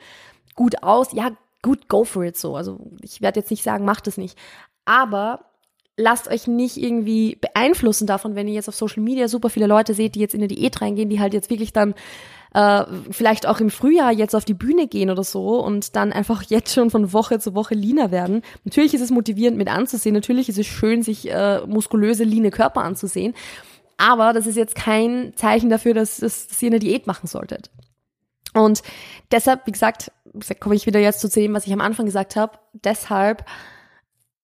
gut 0.54 0.84
aus, 0.84 1.12
ja, 1.14 1.32
gut, 1.62 1.90
go 1.90 2.04
for 2.04 2.24
it 2.24 2.38
so. 2.38 2.56
Also 2.56 2.80
ich 3.02 3.22
werde 3.22 3.40
jetzt 3.40 3.50
nicht 3.50 3.64
sagen, 3.64 3.84
macht 3.84 4.08
es 4.08 4.18
nicht. 4.18 4.38
Aber 4.86 5.46
lasst 5.98 6.28
euch 6.28 6.48
nicht 6.48 6.78
irgendwie 6.78 7.38
beeinflussen 7.38 8.06
davon, 8.06 8.36
wenn 8.36 8.48
ihr 8.48 8.54
jetzt 8.54 8.70
auf 8.70 8.76
Social 8.76 9.02
Media 9.02 9.28
super 9.28 9.50
viele 9.50 9.68
Leute 9.68 9.94
seht, 9.94 10.16
die 10.16 10.20
jetzt 10.20 10.36
in 10.36 10.42
eine 10.42 10.48
Diät 10.48 10.82
reingehen, 10.82 11.10
die 11.10 11.20
halt 11.20 11.34
jetzt 11.34 11.50
wirklich 11.50 11.74
dann 11.74 11.96
äh, 12.56 12.86
vielleicht 13.12 13.48
auch 13.48 13.60
im 13.60 13.70
Frühjahr 13.70 14.14
jetzt 14.14 14.34
auf 14.34 14.46
die 14.46 14.54
Bühne 14.54 14.88
gehen 14.88 15.10
oder 15.10 15.26
so 15.26 15.62
und 15.62 15.98
dann 15.98 16.14
einfach 16.14 16.42
jetzt 16.48 16.74
schon 16.74 16.90
von 16.90 17.12
Woche 17.12 17.38
zu 17.38 17.54
Woche 17.54 17.76
leaner 17.76 18.12
werden. 18.12 18.44
Natürlich 18.64 18.94
ist 18.94 19.02
es 19.02 19.12
motivierend 19.12 19.58
mit 19.58 19.68
anzusehen, 19.68 20.16
natürlich 20.16 20.48
ist 20.48 20.58
es 20.58 20.66
schön, 20.66 21.04
sich 21.04 21.30
äh, 21.30 21.60
muskulöse, 21.68 22.24
leane 22.24 22.52
Körper 22.52 22.82
anzusehen, 22.82 23.34
aber 23.98 24.32
das 24.32 24.48
ist 24.48 24.56
jetzt 24.56 24.76
kein 24.76 25.34
Zeichen 25.36 25.70
dafür, 25.70 25.94
dass, 25.94 26.18
dass, 26.18 26.48
dass 26.48 26.62
ihr 26.62 26.68
eine 26.68 26.80
Diät 26.80 27.08
machen 27.08 27.28
solltet. 27.28 27.72
Und 28.54 28.84
deshalb, 29.32 29.68
wie 29.68 29.72
gesagt, 29.74 30.14
komme 30.62 30.76
ich 30.76 30.86
wieder 30.86 31.02
jetzt 31.02 31.20
zu 31.20 31.28
dem, 31.28 31.54
was 31.54 31.68
ich 31.68 31.74
am 31.74 31.82
Anfang 31.82 32.06
gesagt 32.06 32.38
habe, 32.38 32.58
deshalb 32.72 33.44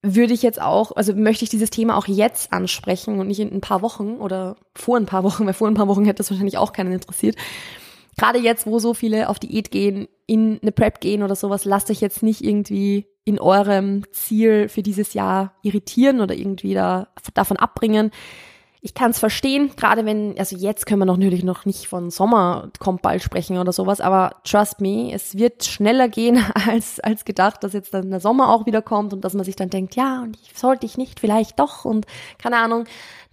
würde 0.02 0.34
ich 0.34 0.42
jetzt 0.42 0.62
auch, 0.62 0.92
also 0.98 1.14
möchte 1.14 1.46
ich 1.46 1.50
dieses 1.50 1.70
Thema 1.70 1.96
auch 1.96 2.08
jetzt 2.08 2.52
ansprechen 2.52 3.20
und 3.20 3.28
nicht 3.28 3.40
in 3.40 3.54
ein 3.54 3.62
paar 3.62 3.82
Wochen 3.82 4.16
oder 4.16 4.58
vor 4.76 4.98
ein 4.98 5.06
paar 5.06 5.24
Wochen, 5.24 5.46
weil 5.46 5.54
vor 5.54 5.70
ein 5.70 5.76
paar 5.76 5.88
Wochen 5.88 6.04
hätte 6.04 6.18
das 6.18 6.30
wahrscheinlich 6.32 6.58
auch 6.58 6.74
keinen 6.74 6.92
interessiert 6.92 7.38
gerade 8.18 8.40
jetzt, 8.40 8.66
wo 8.66 8.80
so 8.80 8.94
viele 8.94 9.30
auf 9.30 9.40
Diät 9.40 9.72
gehen, 9.72 10.08
in 10.28 10.60
eine 10.62 10.72
Prep 10.72 11.02
gehen 11.02 11.24
oder 11.24 11.36
sowas, 11.36 11.66
lasst 11.66 11.90
euch 11.90 12.02
jetzt 12.02 12.24
nicht 12.24 12.44
irgendwie 12.44 13.08
in 13.24 13.40
eurem 13.40 14.04
Ziel 14.12 14.70
für 14.70 14.82
dieses 14.82 15.14
Jahr 15.14 15.54
irritieren 15.62 16.22
oder 16.22 16.36
irgendwie 16.36 16.74
da, 16.74 17.08
davon 17.34 17.58
abbringen. 17.58 18.12
Ich 18.84 18.96
kann 18.96 19.12
es 19.12 19.20
verstehen, 19.20 19.72
gerade 19.78 20.06
wenn, 20.06 20.36
also 20.40 20.56
jetzt 20.56 20.88
können 20.88 21.02
wir 21.02 21.06
noch 21.06 21.18
natürlich 21.18 21.44
noch 21.44 21.66
nicht 21.66 21.88
von 21.88 22.10
Sommer 22.10 22.72
kommt 22.80 23.04
bald 23.04 23.22
sprechen 23.22 23.60
oder 23.60 23.72
sowas, 23.72 24.02
aber 24.02 24.38
trust 24.44 24.82
me, 24.82 25.12
es 25.14 25.38
wird 25.38 25.66
schneller 25.66 26.10
gehen 26.10 26.44
als, 26.68 27.00
als 27.00 27.24
gedacht, 27.24 27.64
dass 27.64 27.74
jetzt 27.74 27.94
dann 27.94 28.10
der 28.10 28.20
Sommer 28.20 28.50
auch 28.50 28.66
wieder 28.66 28.82
kommt 28.82 29.14
und 29.14 29.24
dass 29.24 29.36
man 29.36 29.46
sich 29.46 29.56
dann 29.56 29.70
denkt, 29.70 29.96
ja, 29.96 30.24
und 30.24 30.36
ich 30.42 30.58
sollte 30.58 30.88
ich 30.88 30.98
nicht, 30.98 31.20
vielleicht 31.20 31.60
doch 31.60 31.86
und 31.86 32.08
keine 32.40 32.58
Ahnung. 32.58 32.86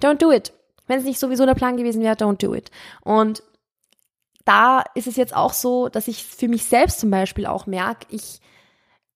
Don't 0.02 0.18
do 0.18 0.30
it. 0.30 0.52
Wenn 0.86 0.98
es 0.98 1.04
nicht 1.04 1.18
sowieso 1.18 1.46
der 1.46 1.54
Plan 1.54 1.76
gewesen 1.78 2.02
wäre, 2.02 2.14
don't 2.14 2.44
do 2.44 2.54
it. 2.54 2.70
Und 3.02 3.42
da 4.48 4.82
ist 4.94 5.06
es 5.06 5.16
jetzt 5.16 5.36
auch 5.36 5.52
so, 5.52 5.90
dass 5.90 6.08
ich 6.08 6.24
für 6.24 6.48
mich 6.48 6.64
selbst 6.64 7.00
zum 7.00 7.10
Beispiel 7.10 7.44
auch 7.44 7.66
merke, 7.66 8.06
ich 8.08 8.40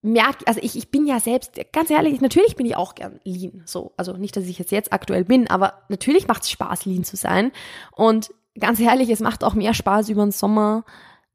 merke, 0.03 0.47
also 0.47 0.61
ich, 0.63 0.77
ich 0.77 0.91
bin 0.91 1.07
ja 1.07 1.21
selbst, 1.21 1.59
ganz 1.73 1.89
ehrlich, 1.89 2.21
natürlich 2.21 2.55
bin 2.55 2.67
ich 2.67 2.77
auch 2.77 2.95
gern 2.95 3.19
lean. 3.25 3.63
So, 3.65 3.95
also 3.97 4.13
nicht, 4.15 4.37
dass 4.37 4.45
ich 4.45 4.59
jetzt 4.59 4.73
jetzt 4.73 4.93
aktuell 4.93 5.25
bin, 5.25 5.49
aber 5.49 5.85
natürlich 5.89 6.29
macht 6.29 6.43
es 6.43 6.51
Spaß, 6.51 6.85
lean 6.85 7.05
zu 7.05 7.17
sein. 7.17 7.51
Und 7.93 8.35
ganz 8.59 8.79
ehrlich, 8.79 9.09
es 9.09 9.21
macht 9.21 9.43
auch 9.43 9.55
mehr 9.55 9.73
Spaß 9.73 10.11
über 10.11 10.23
den 10.23 10.33
Sommer 10.33 10.85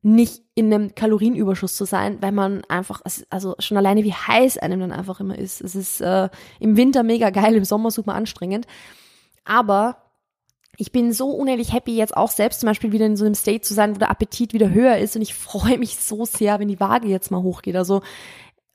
nicht 0.03 0.43
in 0.53 0.71
einem 0.71 0.93
Kalorienüberschuss 0.93 1.75
zu 1.75 1.85
sein, 1.85 2.21
weil 2.21 2.31
man 2.31 2.63
einfach, 2.65 3.01
also 3.31 3.55
schon 3.57 3.77
alleine 3.77 4.03
wie 4.03 4.13
heiß 4.13 4.59
einem 4.59 4.79
dann 4.79 4.91
einfach 4.91 5.19
immer 5.19 5.37
ist. 5.37 5.59
Es 5.59 5.73
ist 5.73 6.01
äh, 6.01 6.29
im 6.59 6.77
Winter 6.77 7.01
mega 7.01 7.31
geil, 7.31 7.55
im 7.55 7.65
Sommer 7.65 7.89
super 7.89 8.13
anstrengend. 8.13 8.67
Aber 9.43 9.97
ich 10.79 10.91
bin 10.91 11.11
so 11.11 11.31
unendlich 11.31 11.73
happy, 11.73 11.97
jetzt 11.97 12.15
auch 12.15 12.29
selbst 12.29 12.61
zum 12.61 12.67
Beispiel 12.67 12.91
wieder 12.91 13.07
in 13.07 13.17
so 13.17 13.25
einem 13.25 13.33
State 13.33 13.61
zu 13.61 13.73
sein, 13.73 13.95
wo 13.95 13.99
der 13.99 14.11
Appetit 14.11 14.53
wieder 14.53 14.69
höher 14.69 14.97
ist 14.97 15.15
und 15.15 15.23
ich 15.23 15.33
freue 15.33 15.77
mich 15.77 15.97
so 15.97 16.23
sehr, 16.25 16.59
wenn 16.59 16.67
die 16.67 16.79
Waage 16.79 17.07
jetzt 17.07 17.31
mal 17.31 17.41
hochgeht. 17.41 17.75
Also 17.75 18.01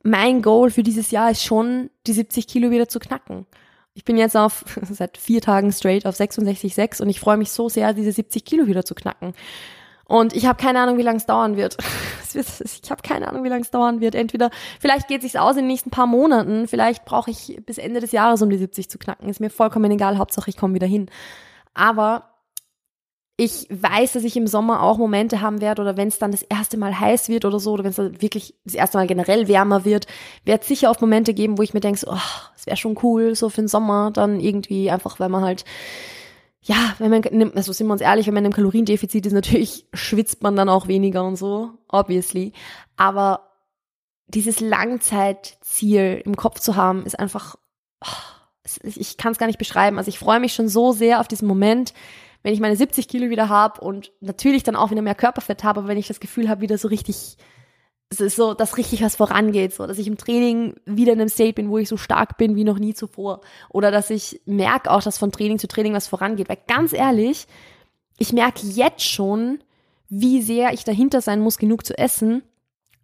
mein 0.03 0.43
Goal 0.43 0.71
für 0.71 0.83
dieses 0.83 1.13
Jahr 1.13 1.31
ist 1.31 1.45
schon, 1.45 1.91
die 2.07 2.13
70 2.13 2.49
Kilo 2.49 2.71
wieder 2.71 2.89
zu 2.89 2.99
knacken. 2.99 3.47
Ich 3.95 4.05
bin 4.05 4.17
jetzt 4.17 4.37
auf 4.37 4.65
seit 4.91 5.17
vier 5.17 5.41
Tagen 5.41 5.73
straight 5.73 6.05
auf 6.05 6.17
66,6 6.17 7.01
und 7.01 7.09
ich 7.09 7.21
freue 7.21 7.37
mich 7.37 7.53
so 7.53 7.69
sehr, 7.69 7.95
diese 7.95 8.13
70 8.13 8.45
Kilo 8.45 8.67
wieder 8.67 8.85
zu 8.85 8.97
knacken. 8.97 9.33
Und 10.05 10.35
ich 10.35 10.47
habe 10.47 10.61
keine 10.61 10.81
Ahnung, 10.81 10.99
wie 10.99 11.03
lange 11.03 11.19
es 11.19 11.27
dauern 11.27 11.57
wird. 11.57 11.77
Ich 12.35 12.91
habe 12.91 13.03
keine 13.03 13.29
Ahnung, 13.29 13.45
wie 13.45 13.49
lange 13.49 13.63
es 13.63 13.71
dauern 13.71 14.01
wird. 14.01 14.17
Entweder, 14.17 14.51
vielleicht 14.81 15.07
geht 15.07 15.23
sich's 15.23 15.37
aus 15.37 15.53
in 15.53 15.63
den 15.63 15.67
nächsten 15.69 15.91
paar 15.91 16.09
Monaten, 16.09 16.67
vielleicht 16.67 17.05
brauche 17.05 17.31
ich 17.31 17.61
bis 17.65 17.79
Ende 17.79 18.01
des 18.01 18.11
Jahres, 18.11 18.43
um 18.43 18.51
die 18.51 18.59
70 18.59 18.91
zu 18.91 18.99
knacken. 18.99 19.29
Ist 19.29 19.39
mir 19.39 19.51
vollkommen 19.51 19.91
egal, 19.93 20.19
Hauptsache 20.19 20.51
ich 20.51 20.57
komme 20.57 20.75
wieder 20.75 20.89
hin. 20.89 21.09
Aber 21.75 22.29
ich 23.37 23.67
weiß, 23.71 24.13
dass 24.13 24.25
ich 24.25 24.37
im 24.37 24.47
Sommer 24.47 24.83
auch 24.83 24.99
Momente 24.99 25.41
haben 25.41 25.61
werde 25.61 25.83
oder 25.83 25.97
wenn 25.97 26.09
es 26.09 26.19
dann 26.19 26.31
das 26.31 26.43
erste 26.43 26.77
Mal 26.77 27.01
heiß 27.01 27.29
wird 27.29 27.45
oder 27.45 27.59
so 27.59 27.73
oder 27.73 27.83
wenn 27.83 27.91
es 27.91 27.99
wirklich 27.99 28.55
das 28.65 28.75
erste 28.75 28.99
Mal 28.99 29.07
generell 29.07 29.49
wärmer 29.49 29.85
wird, 29.85 30.07
wird 30.45 30.65
sicher 30.65 30.91
auch 30.91 31.01
Momente 31.01 31.35
geben, 31.35 31.59
wo 31.59 31.63
ich 31.63 31.75
mir 31.75 31.81
denke, 31.81 31.99
so, 31.99 32.13
oh, 32.13 32.19
es 32.57 32.67
wäre 32.67 32.77
schon 32.77 32.99
cool, 33.03 33.35
so 33.35 33.49
für 33.49 33.63
den 33.63 33.69
Sommer 33.69 34.11
dann 34.13 34.39
irgendwie 34.39 34.91
einfach, 34.91 35.19
weil 35.19 35.29
man 35.29 35.43
halt 35.43 35.65
ja, 36.65 36.95
wenn 36.99 37.11
man, 37.11 37.53
also 37.57 37.73
sind 37.73 37.89
wir 37.89 37.93
uns 37.93 38.03
ehrlich, 38.03 38.29
wenn 38.29 38.35
man 38.35 38.45
einem 38.45 38.53
Kaloriendefizit 38.53 39.27
ist, 39.27 39.33
natürlich 39.33 39.89
schwitzt 39.93 40.45
man 40.45 40.55
dann 40.55 40.69
auch 40.69 40.87
weniger 40.87 41.25
und 41.25 41.35
so, 41.35 41.73
obviously. 41.89 42.53
Aber 42.97 43.51
dieses 44.29 44.61
Langzeitziel 44.61 46.23
im 46.25 46.37
Kopf 46.37 46.61
zu 46.61 46.77
haben, 46.77 47.05
ist 47.05 47.19
einfach, 47.19 47.57
oh, 48.05 48.32
ich 48.83 49.17
kann 49.17 49.33
es 49.33 49.39
gar 49.39 49.47
nicht 49.47 49.59
beschreiben. 49.59 49.99
Also 49.99 50.09
ich 50.09 50.19
freue 50.19 50.41
mich 50.41 50.55
schon 50.55 50.69
so 50.69 50.93
sehr 50.93 51.21
auf 51.21 51.29
diesen 51.29 51.49
Moment, 51.49 51.93
wenn 52.43 52.55
ich 52.55 52.61
meine 52.61 52.77
70 52.77 53.09
Kilo 53.09 53.31
wieder 53.31 53.49
habe 53.49 53.81
und 53.81 54.13
natürlich 54.21 54.63
dann 54.63 54.77
auch 54.77 54.91
wieder 54.91 55.03
mehr 55.03 55.15
Körperfett 55.15 55.65
habe, 55.65 55.81
aber 55.81 55.89
wenn 55.89 55.99
ich 55.99 56.09
das 56.09 56.21
Gefühl 56.21 56.49
habe, 56.49 56.61
wieder 56.61 56.79
so 56.79 56.89
richtig, 56.89 57.37
es 58.11 58.21
ist 58.21 58.37
so, 58.37 58.55
dass 58.55 58.77
richtig 58.77 59.03
was 59.03 59.17
vorangeht, 59.17 59.75
so, 59.75 59.87
dass 59.87 59.99
ich 59.99 60.07
im 60.07 60.19
Training 60.19 60.75
wieder 60.85 61.13
in 61.13 61.21
einem 61.21 61.29
State 61.29 61.55
bin, 61.55 61.71
wo 61.71 61.79
ich 61.79 61.89
so 61.89 61.97
stark 61.97 62.37
bin 62.37 62.57
wie 62.57 62.65
noch 62.65 62.79
nie 62.79 62.95
zuvor. 62.95 63.41
Oder 63.71 63.91
dass 63.91 64.11
ich 64.11 64.41
merke 64.45 64.91
auch, 64.91 65.03
dass 65.03 65.19
von 65.19 65.33
Training 65.33 65.59
zu 65.59 65.69
Training 65.69 65.95
was 65.95 66.09
vorangeht. 66.09 66.49
Weil 66.49 66.59
ganz 66.67 66.93
ehrlich, 66.93 67.47
ich 68.19 68.33
merke 68.33 68.67
jetzt 68.67 69.05
schon, 69.09 69.63
wie 70.09 70.43
sehr 70.43 70.73
ich 70.73 70.85
dahinter 70.85 71.21
sein 71.21 71.41
muss, 71.41 71.59
genug 71.59 71.87
zu 71.87 71.97
essen, 71.97 72.43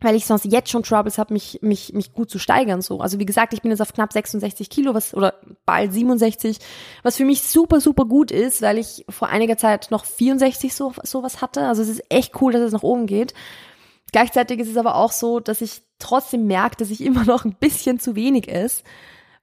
weil 0.01 0.15
ich 0.15 0.27
sonst 0.27 0.45
jetzt 0.45 0.71
schon 0.71 0.83
Troubles 0.83 1.19
habe, 1.19 1.33
mich, 1.33 1.59
mich, 1.61 1.93
mich 1.93 2.13
gut 2.13 2.31
zu 2.31 2.39
steigern. 2.39 2.83
So. 2.83 3.01
Also 3.01 3.19
wie 3.19 3.27
gesagt, 3.27 3.53
ich 3.53 3.63
bin 3.63 3.71
jetzt 3.71 3.81
auf 3.81 3.93
knapp 3.93 4.13
66 4.13 4.71
Kilo, 4.71 4.95
was 4.95 5.13
oder 5.13 5.35
bald 5.67 5.93
67, 5.93 6.59
was 7.03 7.17
für 7.17 7.25
mich 7.25 7.43
super, 7.43 7.81
super 7.81 8.05
gut 8.05 8.31
ist, 8.31 8.63
weil 8.63 8.79
ich 8.79 9.05
vor 9.09 9.29
einiger 9.29 9.57
Zeit 9.57 9.89
noch 9.91 10.05
64 10.05 10.73
so 10.73 10.93
sowas 11.03 11.41
hatte. 11.43 11.67
Also 11.67 11.83
es 11.83 11.89
ist 11.89 12.03
echt 12.11 12.41
cool, 12.41 12.53
dass 12.53 12.63
es 12.63 12.73
nach 12.73 12.85
oben 12.85 13.07
geht. 13.07 13.35
Gleichzeitig 14.13 14.61
ist 14.61 14.71
es 14.71 14.77
aber 14.77 14.95
auch 14.95 15.13
so, 15.13 15.41
dass 15.41 15.61
ich 15.61 15.83
trotzdem 15.99 16.47
merke, 16.47 16.77
dass 16.77 16.91
ich 16.91 17.01
immer 17.05 17.25
noch 17.25 17.45
ein 17.45 17.55
bisschen 17.55 17.99
zu 17.99 18.15
wenig 18.15 18.49
ist, 18.49 18.85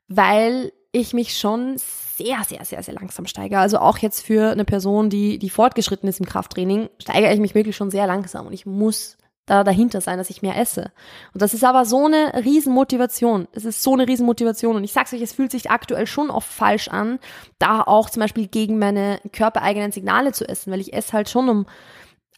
weil 0.07 0.71
ich 0.93 1.13
mich 1.13 1.38
schon 1.38 1.75
sehr, 1.77 2.38
sehr, 2.47 2.63
sehr, 2.63 2.81
sehr 2.81 2.93
langsam 2.93 3.25
steigere. 3.25 3.59
Also 3.59 3.79
auch 3.79 3.97
jetzt 3.97 4.25
für 4.25 4.51
eine 4.51 4.63
Person, 4.63 5.09
die, 5.09 5.38
die 5.38 5.50
fortgeschritten 5.50 6.07
ist 6.07 6.21
im 6.21 6.25
Krafttraining, 6.25 6.89
steigere 7.00 7.33
ich 7.33 7.41
mich 7.41 7.55
wirklich 7.55 7.75
schon 7.75 7.91
sehr 7.91 8.07
langsam 8.07 8.47
und 8.47 8.53
ich 8.53 8.65
muss 8.65 9.17
da 9.45 9.63
dahinter 9.63 10.01
sein, 10.01 10.17
dass 10.17 10.29
ich 10.29 10.41
mehr 10.41 10.57
esse. 10.57 10.91
Und 11.33 11.41
das 11.41 11.53
ist 11.53 11.63
aber 11.63 11.85
so 11.85 12.05
eine 12.05 12.33
Riesenmotivation. 12.33 13.47
Es 13.51 13.65
ist 13.65 13.83
so 13.83 13.93
eine 13.93 14.07
Riesenmotivation. 14.07 14.75
Und 14.75 14.83
ich 14.83 14.93
sag's 14.93 15.13
euch, 15.13 15.21
es 15.21 15.33
fühlt 15.33 15.51
sich 15.51 15.69
aktuell 15.69 16.07
schon 16.07 16.31
oft 16.31 16.47
falsch 16.47 16.87
an, 16.87 17.19
da 17.59 17.81
auch 17.81 18.09
zum 18.09 18.21
Beispiel 18.21 18.47
gegen 18.47 18.79
meine 18.79 19.19
körpereigenen 19.31 19.91
Signale 19.91 20.31
zu 20.31 20.47
essen, 20.47 20.71
weil 20.71 20.81
ich 20.81 20.93
esse 20.93 21.13
halt 21.13 21.29
schon 21.29 21.49
um 21.49 21.65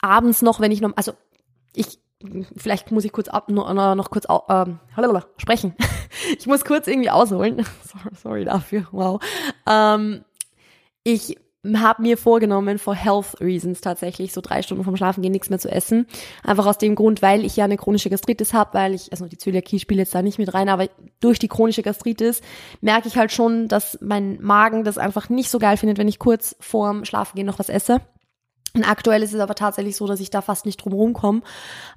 abends 0.02 0.42
noch, 0.42 0.60
wenn 0.60 0.72
ich 0.72 0.82
noch, 0.82 0.92
also 0.96 1.14
ich, 1.74 2.00
vielleicht 2.56 2.92
muss 2.92 3.06
ich 3.06 3.14
kurz 3.14 3.30
ab, 3.30 3.50
noch, 3.50 3.74
noch 3.74 4.10
kurz 4.10 4.26
ähm, 4.50 4.80
sprechen. 5.38 5.76
ich 6.38 6.46
muss 6.46 6.66
kurz 6.66 6.88
irgendwie 6.88 7.10
ausholen. 7.10 7.66
sorry, 7.86 8.16
sorry 8.16 8.46
dafür. 8.46 8.88
Wow. 8.92 9.22
Ähm, 9.66 10.26
ich 11.04 11.38
habe 11.76 12.02
mir 12.02 12.18
vorgenommen, 12.18 12.80
for 12.80 12.96
health 12.96 13.40
reasons 13.40 13.82
tatsächlich, 13.82 14.34
so 14.34 14.42
drei 14.42 14.62
Stunden 14.62 14.84
vom 14.84 14.98
Schlafen 14.98 15.22
gehen 15.22 15.32
nichts 15.32 15.50
mehr 15.50 15.60
zu 15.60 15.70
essen. 15.70 16.08
Einfach 16.44 16.66
aus 16.66 16.78
dem 16.78 16.96
Grund, 16.96 17.22
weil 17.22 17.46
ich 17.46 17.56
ja 17.56 17.66
eine 17.66 17.78
chronische 17.78 18.10
Gastritis 18.10 18.54
habe, 18.54 18.74
weil 18.74 18.94
ich, 18.94 19.12
also 19.12 19.26
die 19.26 19.38
Zöliakie 19.38 19.80
spielt 19.80 20.00
jetzt 20.00 20.16
da 20.16 20.22
nicht 20.22 20.40
mit 20.40 20.54
rein, 20.54 20.70
aber 20.70 20.88
durch 21.20 21.40
die 21.40 21.48
chronische 21.48 21.84
Gastritis 21.84 22.42
merke 22.82 23.08
ich 23.08 23.18
halt 23.18 23.32
schon, 23.32 23.68
dass 23.68 23.98
mein 24.02 24.42
Magen 24.42 24.84
das 24.84 24.98
einfach 24.98 25.30
nicht 25.30 25.50
so 25.50 25.60
geil 25.60 25.78
findet, 25.78 25.98
wenn 25.98 26.08
ich 26.08 26.20
kurz 26.20 26.56
vorm 26.60 27.06
Schlafengehen 27.06 27.48
noch 27.48 27.60
was 27.60 27.70
esse. 27.70 28.02
Und 28.74 28.84
aktuell 28.84 29.24
ist 29.24 29.34
es 29.34 29.40
aber 29.40 29.56
tatsächlich 29.56 29.96
so, 29.96 30.06
dass 30.06 30.20
ich 30.20 30.30
da 30.30 30.42
fast 30.42 30.66
nicht 30.66 30.78
drum 30.78 30.94
rumkomme, 30.94 31.42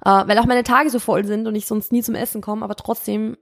äh, 0.03 0.09
weil 0.09 0.39
auch 0.39 0.45
meine 0.45 0.63
Tage 0.63 0.89
so 0.89 0.99
voll 0.99 1.25
sind 1.25 1.47
und 1.47 1.55
ich 1.55 1.67
sonst 1.67 1.91
nie 1.91 2.01
zum 2.01 2.15
Essen 2.15 2.41
komme, 2.41 2.63
aber 2.63 2.75
trotzdem, 2.75 3.37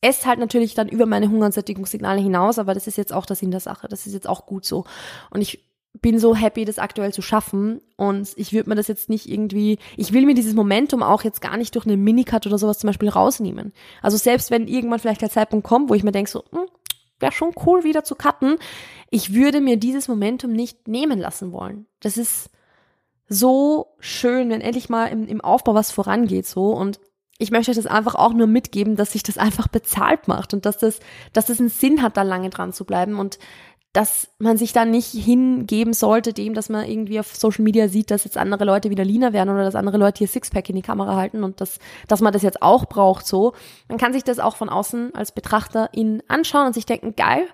esse 0.00 0.26
halt 0.26 0.38
natürlich 0.38 0.74
dann 0.74 0.88
über 0.88 1.06
meine 1.06 1.28
Hunger- 1.28 1.46
und 1.46 1.54
Sättigungssignale 1.54 2.20
hinaus, 2.20 2.58
aber 2.58 2.74
das 2.74 2.86
ist 2.86 2.96
jetzt 2.96 3.12
auch 3.12 3.26
das 3.26 3.42
in 3.42 3.50
der 3.50 3.60
Sache. 3.60 3.88
Das 3.88 4.06
ist 4.06 4.12
jetzt 4.12 4.28
auch 4.28 4.46
gut 4.46 4.64
so. 4.64 4.84
Und 5.30 5.40
ich 5.40 5.64
bin 6.00 6.18
so 6.18 6.34
happy, 6.34 6.64
das 6.64 6.78
aktuell 6.78 7.12
zu 7.12 7.22
schaffen. 7.22 7.80
Und 7.96 8.30
ich 8.36 8.52
würde 8.52 8.68
mir 8.68 8.76
das 8.76 8.88
jetzt 8.88 9.08
nicht 9.08 9.28
irgendwie, 9.28 9.78
ich 9.96 10.12
will 10.12 10.24
mir 10.24 10.34
dieses 10.34 10.54
Momentum 10.54 11.02
auch 11.02 11.24
jetzt 11.24 11.40
gar 11.40 11.56
nicht 11.56 11.74
durch 11.74 11.86
eine 11.86 11.96
Minicut 11.96 12.46
oder 12.46 12.58
sowas 12.58 12.78
zum 12.78 12.88
Beispiel 12.88 13.08
rausnehmen. 13.08 13.72
Also 14.02 14.16
selbst 14.16 14.50
wenn 14.50 14.68
irgendwann 14.68 15.00
vielleicht 15.00 15.22
der 15.22 15.30
Zeitpunkt 15.30 15.66
kommt, 15.66 15.90
wo 15.90 15.94
ich 15.94 16.04
mir 16.04 16.12
denke, 16.12 16.30
so, 16.30 16.44
hm, 16.50 16.66
wäre 17.18 17.32
schon 17.32 17.52
cool, 17.66 17.84
wieder 17.84 18.04
zu 18.04 18.14
cutten, 18.14 18.56
ich 19.10 19.34
würde 19.34 19.60
mir 19.60 19.76
dieses 19.76 20.08
Momentum 20.08 20.52
nicht 20.52 20.88
nehmen 20.88 21.18
lassen 21.18 21.52
wollen. 21.52 21.86
Das 22.00 22.16
ist 22.16 22.50
so 23.28 23.94
schön, 23.98 24.48
wenn 24.50 24.60
endlich 24.60 24.88
mal 24.88 25.06
im, 25.06 25.26
im 25.26 25.40
Aufbau 25.40 25.74
was 25.74 25.90
vorangeht 25.90 26.46
so. 26.46 26.72
Und 26.72 27.00
ich 27.40 27.50
möchte 27.50 27.70
euch 27.70 27.76
das 27.76 27.86
einfach 27.86 28.14
auch 28.14 28.34
nur 28.34 28.46
mitgeben, 28.46 28.96
dass 28.96 29.12
sich 29.12 29.22
das 29.22 29.38
einfach 29.38 29.66
bezahlt 29.66 30.28
macht 30.28 30.52
und 30.52 30.66
dass 30.66 30.78
das, 30.78 31.00
dass 31.32 31.46
das 31.46 31.58
einen 31.58 31.70
Sinn 31.70 32.02
hat, 32.02 32.16
da 32.16 32.22
lange 32.22 32.50
dran 32.50 32.72
zu 32.72 32.84
bleiben 32.84 33.18
und 33.18 33.38
dass 33.92 34.30
man 34.38 34.56
sich 34.56 34.72
da 34.72 34.84
nicht 34.84 35.08
hingeben 35.08 35.94
sollte, 35.94 36.32
dem, 36.32 36.54
dass 36.54 36.68
man 36.68 36.86
irgendwie 36.86 37.18
auf 37.18 37.34
Social 37.34 37.64
Media 37.64 37.88
sieht, 37.88 38.12
dass 38.12 38.24
jetzt 38.24 38.36
andere 38.36 38.64
Leute 38.64 38.90
wieder 38.90 39.04
leaner 39.04 39.32
werden 39.32 39.50
oder 39.50 39.64
dass 39.64 39.74
andere 39.74 39.96
Leute 39.96 40.18
hier 40.18 40.28
Sixpack 40.28 40.68
in 40.68 40.76
die 40.76 40.82
Kamera 40.82 41.16
halten 41.16 41.42
und 41.42 41.60
dass, 41.60 41.80
dass 42.06 42.20
man 42.20 42.32
das 42.32 42.42
jetzt 42.42 42.62
auch 42.62 42.84
braucht 42.84 43.26
so. 43.26 43.54
Man 43.88 43.98
kann 43.98 44.12
sich 44.12 44.22
das 44.22 44.38
auch 44.38 44.54
von 44.54 44.68
außen 44.68 45.14
als 45.14 45.32
Betrachter 45.32 45.88
in 45.92 46.22
anschauen 46.28 46.66
und 46.66 46.74
sich 46.74 46.86
denken, 46.86 47.16
geil, 47.16 47.48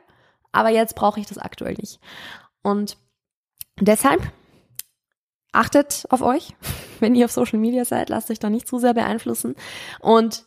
aber 0.53 0.69
jetzt 0.69 0.95
brauche 0.95 1.21
ich 1.21 1.27
das 1.27 1.39
aktuell 1.39 1.75
nicht. 1.75 2.01
Und 2.63 2.99
deshalb 3.81 4.21
achtet 5.53 6.07
auf 6.11 6.21
euch, 6.21 6.55
wenn 7.01 7.15
ihr 7.15 7.27
auf 7.27 7.33
Social 7.33 7.59
Media 7.59 7.85
seid, 7.85 8.09
lasst 8.09 8.31
euch 8.31 8.39
da 8.39 8.51
nicht 8.51 8.69
zu 8.69 8.79
sehr 8.79 8.95
beeinflussen. 8.95 9.55
Und 10.01 10.45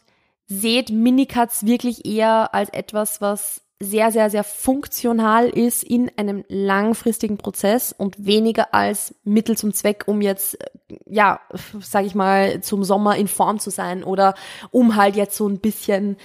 seht 0.47 0.89
Minicuts 0.89 1.65
wirklich 1.65 2.05
eher 2.05 2.53
als 2.53 2.69
etwas, 2.69 3.21
was 3.21 3.61
sehr, 3.81 4.11
sehr, 4.11 4.29
sehr 4.29 4.43
funktional 4.43 5.47
ist 5.47 5.83
in 5.83 6.11
einem 6.17 6.43
langfristigen 6.49 7.37
Prozess 7.37 7.93
und 7.97 8.25
weniger 8.25 8.73
als 8.73 9.15
Mittel 9.23 9.57
zum 9.57 9.73
Zweck, 9.73 10.03
um 10.07 10.19
jetzt, 10.21 10.57
ja, 11.05 11.39
sag 11.79 12.05
ich 12.05 12.13
mal, 12.13 12.61
zum 12.61 12.83
Sommer 12.83 13.15
in 13.15 13.29
Form 13.29 13.59
zu 13.59 13.69
sein 13.69 14.03
oder 14.03 14.33
um 14.71 14.97
halt 14.97 15.15
jetzt 15.15 15.37
so 15.37 15.47
ein 15.47 15.59
bisschen 15.59 16.17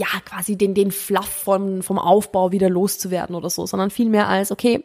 ja, 0.00 0.06
quasi 0.24 0.56
den, 0.56 0.74
den 0.74 0.92
Fluff 0.92 1.26
vom, 1.26 1.82
vom 1.82 1.98
Aufbau 1.98 2.52
wieder 2.52 2.70
loszuwerden 2.70 3.34
oder 3.34 3.50
so, 3.50 3.66
sondern 3.66 3.90
vielmehr 3.90 4.28
als, 4.28 4.52
okay, 4.52 4.84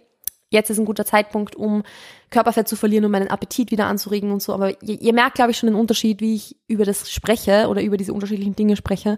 jetzt 0.53 0.69
ist 0.69 0.79
ein 0.79 0.85
guter 0.85 1.05
Zeitpunkt, 1.05 1.55
um 1.55 1.83
Körperfett 2.29 2.67
zu 2.67 2.75
verlieren, 2.75 3.03
um 3.05 3.11
meinen 3.11 3.27
Appetit 3.27 3.71
wieder 3.71 3.87
anzuregen 3.87 4.31
und 4.31 4.41
so. 4.41 4.53
Aber 4.53 4.81
ihr, 4.81 5.01
ihr 5.01 5.13
merkt, 5.13 5.35
glaube 5.35 5.51
ich, 5.51 5.57
schon 5.57 5.67
den 5.67 5.75
Unterschied, 5.75 6.21
wie 6.21 6.35
ich 6.35 6.55
über 6.67 6.85
das 6.85 7.11
spreche 7.11 7.67
oder 7.67 7.81
über 7.81 7.97
diese 7.97 8.13
unterschiedlichen 8.13 8.55
Dinge 8.55 8.75
spreche, 8.75 9.17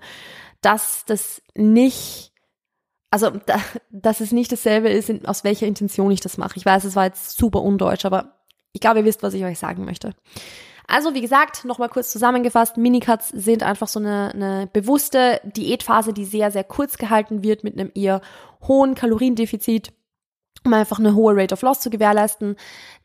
dass 0.62 1.04
das 1.06 1.42
nicht, 1.54 2.32
also 3.12 3.30
da, 3.46 3.60
dass 3.92 4.22
es 4.22 4.32
nicht 4.32 4.52
dasselbe 4.52 4.90
ist, 4.90 5.12
aus 5.28 5.44
welcher 5.44 5.68
Intention 5.68 6.10
ich 6.12 6.22
das 6.22 6.38
mache. 6.38 6.58
Ich 6.58 6.66
weiß, 6.66 6.86
es 6.86 6.96
war 6.96 7.06
jetzt 7.06 7.38
super 7.38 7.62
undeutsch, 7.62 8.06
aber 8.06 8.40
ich 8.72 8.82
glaube, 8.82 9.00
ihr 9.00 9.06
wisst, 9.06 9.22
was 9.22 9.34
ich 9.34 9.44
euch 9.44 9.60
sagen 9.60 9.86
möchte. 9.86 10.14
Also 10.88 11.14
wie 11.14 11.22
gesagt, 11.22 11.66
nochmal 11.66 11.90
kurz 11.90 12.12
zusammengefasst, 12.12 12.78
Minicuts 12.78 13.30
sind 13.30 13.64
einfach 13.64 13.88
so 13.88 14.00
eine, 14.00 14.32
eine 14.34 14.70
bewusste 14.72 15.42
Diätphase, 15.44 16.14
die 16.14 16.26
sehr, 16.26 16.52
sehr 16.52 16.64
kurz 16.64 16.98
gehalten 16.98 17.44
wird 17.44 17.64
mit 17.64 17.74
einem 17.74 17.92
eher 17.96 18.22
hohen 18.68 18.94
Kaloriendefizit 18.94 19.94
um 20.66 20.74
einfach 20.74 21.00
eine 21.00 21.16
hohe 21.16 21.36
Rate 21.36 21.54
of 21.54 21.62
Loss 21.62 21.80
zu 21.80 21.90
gewährleisten. 21.90 22.56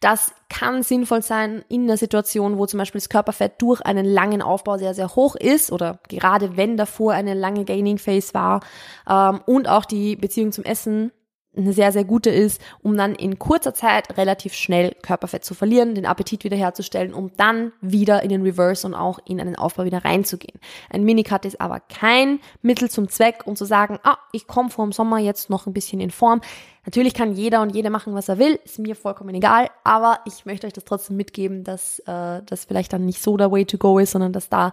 Das 0.00 0.32
kann 0.48 0.82
sinnvoll 0.82 1.22
sein 1.22 1.64
in 1.68 1.82
einer 1.84 1.96
Situation, 1.96 2.58
wo 2.58 2.66
zum 2.66 2.78
Beispiel 2.78 3.00
das 3.00 3.08
Körperfett 3.08 3.60
durch 3.62 3.80
einen 3.82 4.06
langen 4.06 4.42
Aufbau 4.42 4.78
sehr, 4.78 4.94
sehr 4.94 5.14
hoch 5.14 5.36
ist 5.36 5.70
oder 5.70 5.98
gerade 6.08 6.56
wenn 6.56 6.76
davor 6.76 7.12
eine 7.12 7.34
lange 7.34 7.64
Gaining 7.64 7.98
Phase 7.98 8.34
war 8.34 8.60
ähm, 9.08 9.40
und 9.46 9.68
auch 9.68 9.84
die 9.84 10.16
Beziehung 10.16 10.52
zum 10.52 10.64
Essen 10.64 11.12
eine 11.56 11.72
sehr, 11.72 11.90
sehr 11.90 12.04
gute 12.04 12.30
ist, 12.30 12.60
um 12.80 12.96
dann 12.96 13.14
in 13.14 13.38
kurzer 13.38 13.74
Zeit 13.74 14.16
relativ 14.16 14.54
schnell 14.54 14.94
Körperfett 15.02 15.44
zu 15.44 15.54
verlieren, 15.54 15.94
den 15.96 16.06
Appetit 16.06 16.44
wiederherzustellen, 16.44 17.12
um 17.12 17.32
dann 17.36 17.72
wieder 17.80 18.22
in 18.22 18.28
den 18.28 18.42
Reverse 18.42 18.86
und 18.86 18.94
auch 18.94 19.18
in 19.24 19.40
einen 19.40 19.56
Aufbau 19.56 19.84
wieder 19.84 20.04
reinzugehen. 20.04 20.60
Ein 20.90 21.04
Minicut 21.04 21.44
ist 21.44 21.60
aber 21.60 21.80
kein 21.80 22.38
Mittel 22.62 22.88
zum 22.88 23.08
Zweck, 23.08 23.46
um 23.46 23.56
zu 23.56 23.64
sagen, 23.64 23.98
ah, 24.04 24.18
ich 24.32 24.46
komme 24.46 24.70
vor 24.70 24.86
dem 24.86 24.92
Sommer 24.92 25.18
jetzt 25.18 25.50
noch 25.50 25.66
ein 25.66 25.72
bisschen 25.72 26.00
in 26.00 26.12
Form. 26.12 26.40
Natürlich 26.86 27.14
kann 27.14 27.32
jeder 27.32 27.62
und 27.62 27.74
jede 27.74 27.90
machen, 27.90 28.14
was 28.14 28.28
er 28.28 28.38
will, 28.38 28.58
ist 28.64 28.78
mir 28.78 28.94
vollkommen 28.94 29.34
egal, 29.34 29.68
aber 29.82 30.20
ich 30.26 30.46
möchte 30.46 30.66
euch 30.66 30.72
das 30.72 30.84
trotzdem 30.84 31.16
mitgeben, 31.16 31.64
dass 31.64 31.98
äh, 32.00 32.42
das 32.46 32.64
vielleicht 32.64 32.92
dann 32.92 33.04
nicht 33.04 33.20
so 33.20 33.36
der 33.36 33.50
Way 33.50 33.66
to 33.66 33.76
go 33.76 33.98
ist, 33.98 34.12
sondern 34.12 34.32
dass 34.32 34.48
da, 34.48 34.72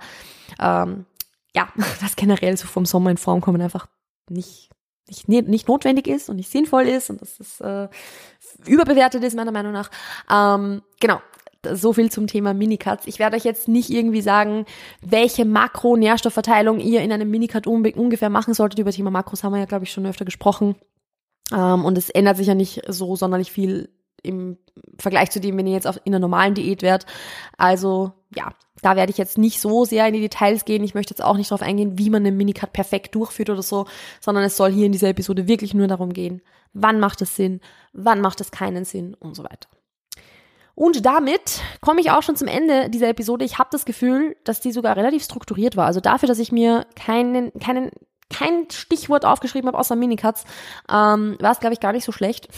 ähm, 0.61 1.05
ja, 1.55 1.69
das 2.01 2.15
generell 2.15 2.55
so 2.55 2.67
vom 2.67 2.85
Sommer 2.85 3.09
in 3.09 3.17
Form 3.17 3.41
kommen 3.41 3.61
einfach 3.61 3.87
nicht 4.29 4.69
nicht, 5.27 5.47
nicht 5.47 5.67
notwendig 5.67 6.07
ist 6.07 6.29
und 6.29 6.35
nicht 6.35 6.51
sinnvoll 6.51 6.83
ist 6.83 7.09
und 7.09 7.21
dass 7.21 7.39
es 7.39 7.61
äh, 7.61 7.87
überbewertet 8.65 9.23
ist, 9.23 9.35
meiner 9.35 9.51
Meinung 9.51 9.71
nach. 9.71 9.89
Ähm, 10.31 10.81
genau, 10.99 11.19
so 11.73 11.93
viel 11.93 12.11
zum 12.11 12.27
Thema 12.27 12.53
Minicuts. 12.53 13.07
Ich 13.07 13.19
werde 13.19 13.35
euch 13.35 13.43
jetzt 13.43 13.67
nicht 13.67 13.89
irgendwie 13.89 14.21
sagen, 14.21 14.65
welche 15.01 15.45
Makro-Nährstoffverteilung 15.45 16.79
ihr 16.79 17.01
in 17.01 17.11
einem 17.11 17.29
Minicut 17.29 17.67
ungefähr 17.67 18.29
machen 18.29 18.53
solltet. 18.53 18.79
Über 18.79 18.91
Thema 18.91 19.11
Makros 19.11 19.43
haben 19.43 19.53
wir 19.53 19.59
ja, 19.59 19.65
glaube 19.65 19.85
ich, 19.85 19.91
schon 19.91 20.05
öfter 20.05 20.25
gesprochen. 20.25 20.75
Ähm, 21.51 21.85
und 21.85 21.97
es 21.97 22.09
ändert 22.09 22.37
sich 22.37 22.47
ja 22.47 22.55
nicht 22.55 22.81
so 22.87 23.15
sonderlich 23.15 23.51
viel 23.51 23.89
im 24.23 24.57
Vergleich 24.97 25.31
zu 25.31 25.39
dem, 25.39 25.57
wenn 25.57 25.67
ihr 25.67 25.73
jetzt 25.73 25.87
in 26.03 26.13
einer 26.13 26.19
normalen 26.19 26.53
Diät 26.53 26.81
wärt. 26.81 27.05
Also 27.57 28.13
ja, 28.35 28.53
da 28.81 28.95
werde 28.95 29.11
ich 29.11 29.17
jetzt 29.17 29.37
nicht 29.37 29.59
so 29.59 29.85
sehr 29.85 30.07
in 30.07 30.13
die 30.13 30.21
Details 30.21 30.65
gehen. 30.65 30.83
Ich 30.83 30.93
möchte 30.93 31.13
jetzt 31.13 31.23
auch 31.23 31.37
nicht 31.37 31.49
darauf 31.51 31.61
eingehen, 31.61 31.97
wie 31.97 32.09
man 32.09 32.25
einen 32.25 32.37
Minicut 32.37 32.73
perfekt 32.73 33.15
durchführt 33.15 33.49
oder 33.49 33.63
so, 33.63 33.87
sondern 34.19 34.43
es 34.43 34.57
soll 34.57 34.71
hier 34.71 34.85
in 34.85 34.91
dieser 34.91 35.09
Episode 35.09 35.47
wirklich 35.47 35.73
nur 35.73 35.87
darum 35.87 36.13
gehen, 36.13 36.41
wann 36.73 36.99
macht 36.99 37.21
es 37.21 37.35
Sinn, 37.35 37.61
wann 37.93 38.21
macht 38.21 38.41
es 38.41 38.51
keinen 38.51 38.85
Sinn 38.85 39.15
und 39.15 39.35
so 39.35 39.43
weiter. 39.43 39.69
Und 40.75 41.07
damit 41.07 41.61
komme 41.81 42.01
ich 42.01 42.11
auch 42.11 42.21
schon 42.21 42.35
zum 42.35 42.47
Ende 42.47 42.91
dieser 42.91 43.09
Episode. 43.09 43.43
Ich 43.43 43.57
habe 43.57 43.69
das 43.71 43.83
Gefühl, 43.83 44.35
dass 44.43 44.61
die 44.61 44.71
sogar 44.71 44.95
relativ 44.95 45.23
strukturiert 45.23 45.75
war. 45.75 45.87
Also 45.87 46.01
dafür, 46.01 46.27
dass 46.27 46.37
ich 46.37 46.51
mir 46.51 46.85
keinen, 46.95 47.51
keinen, 47.53 47.89
kein 48.31 48.69
Stichwort 48.69 49.25
aufgeschrieben 49.25 49.67
habe 49.67 49.79
außer 49.79 49.95
Minicuts, 49.95 50.43
ähm, 50.87 51.35
war 51.39 51.51
es, 51.51 51.59
glaube 51.59 51.73
ich, 51.73 51.79
gar 51.79 51.93
nicht 51.93 52.05
so 52.05 52.11
schlecht. 52.11 52.49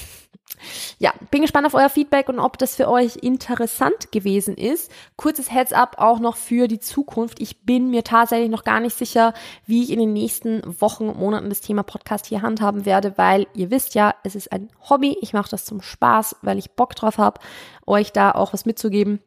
Ja, 0.97 1.13
bin 1.31 1.41
gespannt 1.41 1.65
auf 1.65 1.73
euer 1.73 1.89
Feedback 1.89 2.29
und 2.29 2.39
ob 2.39 2.57
das 2.57 2.75
für 2.75 2.89
euch 2.89 3.17
interessant 3.17 4.11
gewesen 4.11 4.55
ist. 4.55 4.91
Kurzes 5.15 5.51
Heads 5.51 5.73
up 5.73 5.95
auch 5.97 6.19
noch 6.19 6.35
für 6.35 6.67
die 6.67 6.79
Zukunft. 6.79 7.39
Ich 7.39 7.61
bin 7.61 7.89
mir 7.89 8.03
tatsächlich 8.03 8.49
noch 8.49 8.63
gar 8.63 8.79
nicht 8.79 8.97
sicher, 8.97 9.33
wie 9.65 9.83
ich 9.83 9.91
in 9.91 9.99
den 9.99 10.13
nächsten 10.13 10.61
Wochen, 10.81 11.07
Monaten 11.07 11.49
das 11.49 11.61
Thema 11.61 11.83
Podcast 11.83 12.25
hier 12.25 12.41
handhaben 12.41 12.85
werde, 12.85 13.17
weil 13.17 13.47
ihr 13.53 13.71
wisst 13.71 13.95
ja, 13.95 14.15
es 14.23 14.35
ist 14.35 14.51
ein 14.51 14.69
Hobby. 14.89 15.17
Ich 15.21 15.33
mache 15.33 15.49
das 15.49 15.65
zum 15.65 15.81
Spaß, 15.81 16.37
weil 16.41 16.57
ich 16.57 16.71
Bock 16.71 16.95
drauf 16.95 17.17
habe, 17.17 17.39
euch 17.85 18.11
da 18.11 18.31
auch 18.31 18.53
was 18.53 18.65
mitzugeben. 18.65 19.19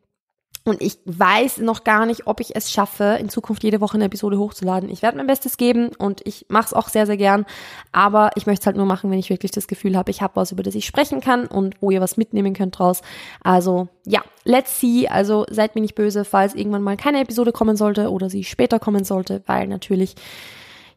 Und 0.65 0.81
ich 0.81 0.99
weiß 1.05 1.59
noch 1.59 1.83
gar 1.83 2.07
nicht, 2.07 2.29
ob 2.29 2.39
ich 2.39 2.55
es 2.55 2.71
schaffe, 2.71 3.17
in 3.21 3.29
Zukunft 3.29 3.65
jede 3.65 3.81
Woche 3.81 3.95
eine 3.95 4.05
Episode 4.05 4.39
hochzuladen. 4.39 4.89
Ich 4.91 5.03
werde 5.03 5.17
mein 5.17 5.27
Bestes 5.27 5.57
geben 5.57 5.91
und 5.99 6.21
ich 6.25 6.47
mache 6.49 6.67
es 6.67 6.73
auch 6.73 6.89
sehr, 6.89 7.07
sehr 7.07 7.17
gern. 7.17 7.47
Aber 7.91 8.31
ich 8.37 8.47
möchte 8.47 8.63
es 8.63 8.67
halt 8.67 8.77
nur 8.77 8.87
machen, 8.87 9.11
wenn 9.11 9.19
ich 9.19 9.29
wirklich 9.31 9.51
das 9.51 9.67
Gefühl 9.67 9.97
habe, 9.97 10.13
ich 10.13 10.23
habe 10.23 10.37
was, 10.37 10.53
über 10.53 10.63
das 10.63 10.77
ich 10.77 10.87
sprechen 10.87 11.21
kann 11.21 11.47
und 11.47 11.75
wo 11.81 11.91
ihr 11.91 12.01
was 12.01 12.17
mitnehmen 12.17 12.55
könnt 12.55 12.79
draus. 12.79 13.03
Also 13.43 13.89
ja, 14.07 14.23
let's 14.45 14.79
see. 14.79 15.09
Also 15.09 15.47
seid 15.51 15.75
mir 15.75 15.81
nicht 15.81 15.97
böse, 15.97 16.25
falls 16.25 16.55
irgendwann 16.55 16.83
mal 16.83 16.97
keine 16.97 17.21
Episode 17.21 17.51
kommen 17.51 17.77
sollte 17.77 18.11
oder 18.11 18.31
sie 18.31 18.45
später 18.45 18.79
kommen 18.79 19.03
sollte, 19.05 19.43
weil 19.47 19.67
natürlich, 19.67 20.15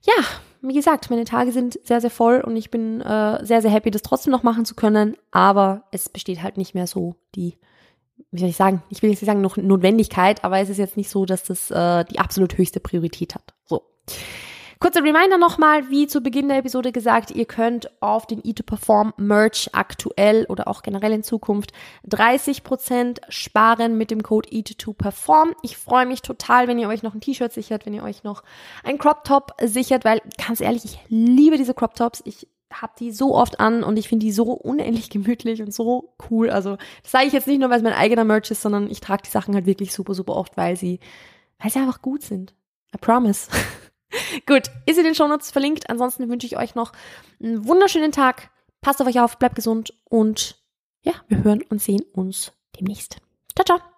ja, 0.04 0.24
wie 0.62 0.76
gesagt, 0.76 1.10
meine 1.10 1.26
Tage 1.26 1.52
sind 1.52 1.80
sehr, 1.84 2.02
sehr 2.02 2.12
voll 2.12 2.42
und 2.42 2.56
ich 2.56 2.70
bin 2.70 3.02
äh, 3.02 3.44
sehr, 3.44 3.62
sehr 3.62 3.72
happy, 3.72 3.90
das 3.90 4.04
trotzdem 4.04 4.32
noch 4.32 4.44
machen 4.44 4.66
zu 4.66 4.76
können. 4.76 5.16
Aber 5.32 5.84
es 5.92 6.10
besteht 6.10 6.44
halt 6.44 6.58
nicht 6.58 6.76
mehr 6.76 6.86
so 6.86 7.16
die 7.36 7.58
wie 8.32 8.40
soll 8.40 8.50
ich 8.50 8.56
sagen, 8.56 8.84
ich 8.90 9.02
will 9.02 9.10
jetzt 9.10 9.22
nicht 9.22 9.28
sagen 9.28 9.42
noch 9.42 9.58
Notwendigkeit, 9.58 10.44
aber 10.44 10.60
es 10.60 10.70
ist 10.70 10.78
jetzt 10.78 10.98
nicht 10.98 11.10
so, 11.10 11.26
dass 11.26 11.44
das 11.44 11.72
äh, 11.72 12.06
die 12.06 12.20
absolut 12.20 12.58
höchste 12.58 12.80
Priorität 12.80 13.36
hat. 13.36 13.54
So. 13.66 13.84
Kurzer 14.80 15.04
Reminder 15.04 15.38
nochmal, 15.38 15.90
wie 15.90 16.06
zu 16.06 16.22
Beginn 16.22 16.50
der 16.50 16.58
Episode 16.58 16.92
gesagt, 16.92 17.32
ihr 17.32 17.46
könnt 17.46 17.90
auf 18.02 18.28
den 18.28 18.42
E2Perform 18.42 19.14
Merch 19.16 19.70
aktuell 19.72 20.46
oder 20.50 20.68
auch 20.68 20.82
generell 20.82 21.14
in 21.14 21.24
Zukunft 21.24 21.72
30% 22.08 23.20
sparen 23.30 23.98
mit 23.98 24.12
dem 24.12 24.22
Code 24.22 24.50
E2Perform. 24.50 25.54
Ich 25.64 25.78
freue 25.78 26.06
mich 26.06 26.22
total, 26.22 26.68
wenn 26.68 26.78
ihr 26.78 26.90
euch 26.90 27.04
noch 27.04 27.14
ein 27.14 27.22
T-Shirt 27.22 27.54
sichert, 27.54 27.86
wenn 27.86 27.94
ihr 27.94 28.04
euch 28.04 28.24
noch 28.24 28.44
ein 28.84 28.98
Crop 28.98 29.24
Top 29.24 29.54
sichert, 29.62 30.04
weil 30.04 30.22
ganz 30.46 30.60
ehrlich, 30.60 30.84
ich 30.84 31.00
liebe 31.08 31.58
diese 31.58 31.74
Crop 31.74 31.96
Tops. 31.96 32.22
Ich 32.26 32.48
habe 32.82 32.94
die 33.00 33.12
so 33.12 33.36
oft 33.36 33.60
an 33.60 33.84
und 33.84 33.98
ich 33.98 34.10
finde 34.10 34.26
die 34.26 34.32
so 34.32 34.52
unendlich 34.52 35.10
gemütlich 35.12 35.62
und 35.62 35.74
so 35.74 36.16
cool. 36.30 36.50
Also 36.50 36.78
das 37.04 37.12
sage 37.12 37.28
ich 37.28 37.34
jetzt 37.34 37.48
nicht 37.48 37.60
nur, 37.60 37.70
weil 37.70 37.78
es 37.78 37.84
mein 37.84 37.94
eigener 37.94 38.24
Merch 38.24 38.52
ist, 38.52 38.62
sondern 38.62 38.90
ich 38.90 39.00
trage 39.00 39.24
die 39.24 39.32
Sachen 39.32 39.56
halt 39.56 39.66
wirklich 39.66 39.94
super, 39.94 40.14
super 40.14 40.36
oft, 40.36 40.58
weil 40.58 40.76
sie, 40.76 41.00
weil 41.60 41.72
sie 41.72 41.80
einfach 41.80 42.02
gut 42.02 42.22
sind. 42.22 42.54
I 42.94 42.98
promise. 43.00 43.50
gut, 44.46 44.64
ist 44.86 44.98
in 44.98 45.04
den 45.04 45.16
Shownotes 45.16 45.52
verlinkt. 45.52 45.90
Ansonsten 45.90 46.30
wünsche 46.30 46.48
ich 46.48 46.58
euch 46.58 46.76
noch 46.76 46.92
einen 47.42 47.68
wunderschönen 47.68 48.12
Tag. 48.12 48.50
Passt 48.82 49.02
auf 49.02 49.08
euch 49.08 49.20
auf, 49.20 49.40
bleibt 49.40 49.56
gesund 49.56 49.94
und 50.06 50.62
ja, 51.02 51.14
wir 51.28 51.44
hören 51.44 51.64
und 51.70 51.82
sehen 51.82 52.04
uns 52.14 52.54
demnächst. 52.80 53.18
Ciao, 53.56 53.66
ciao. 53.66 53.95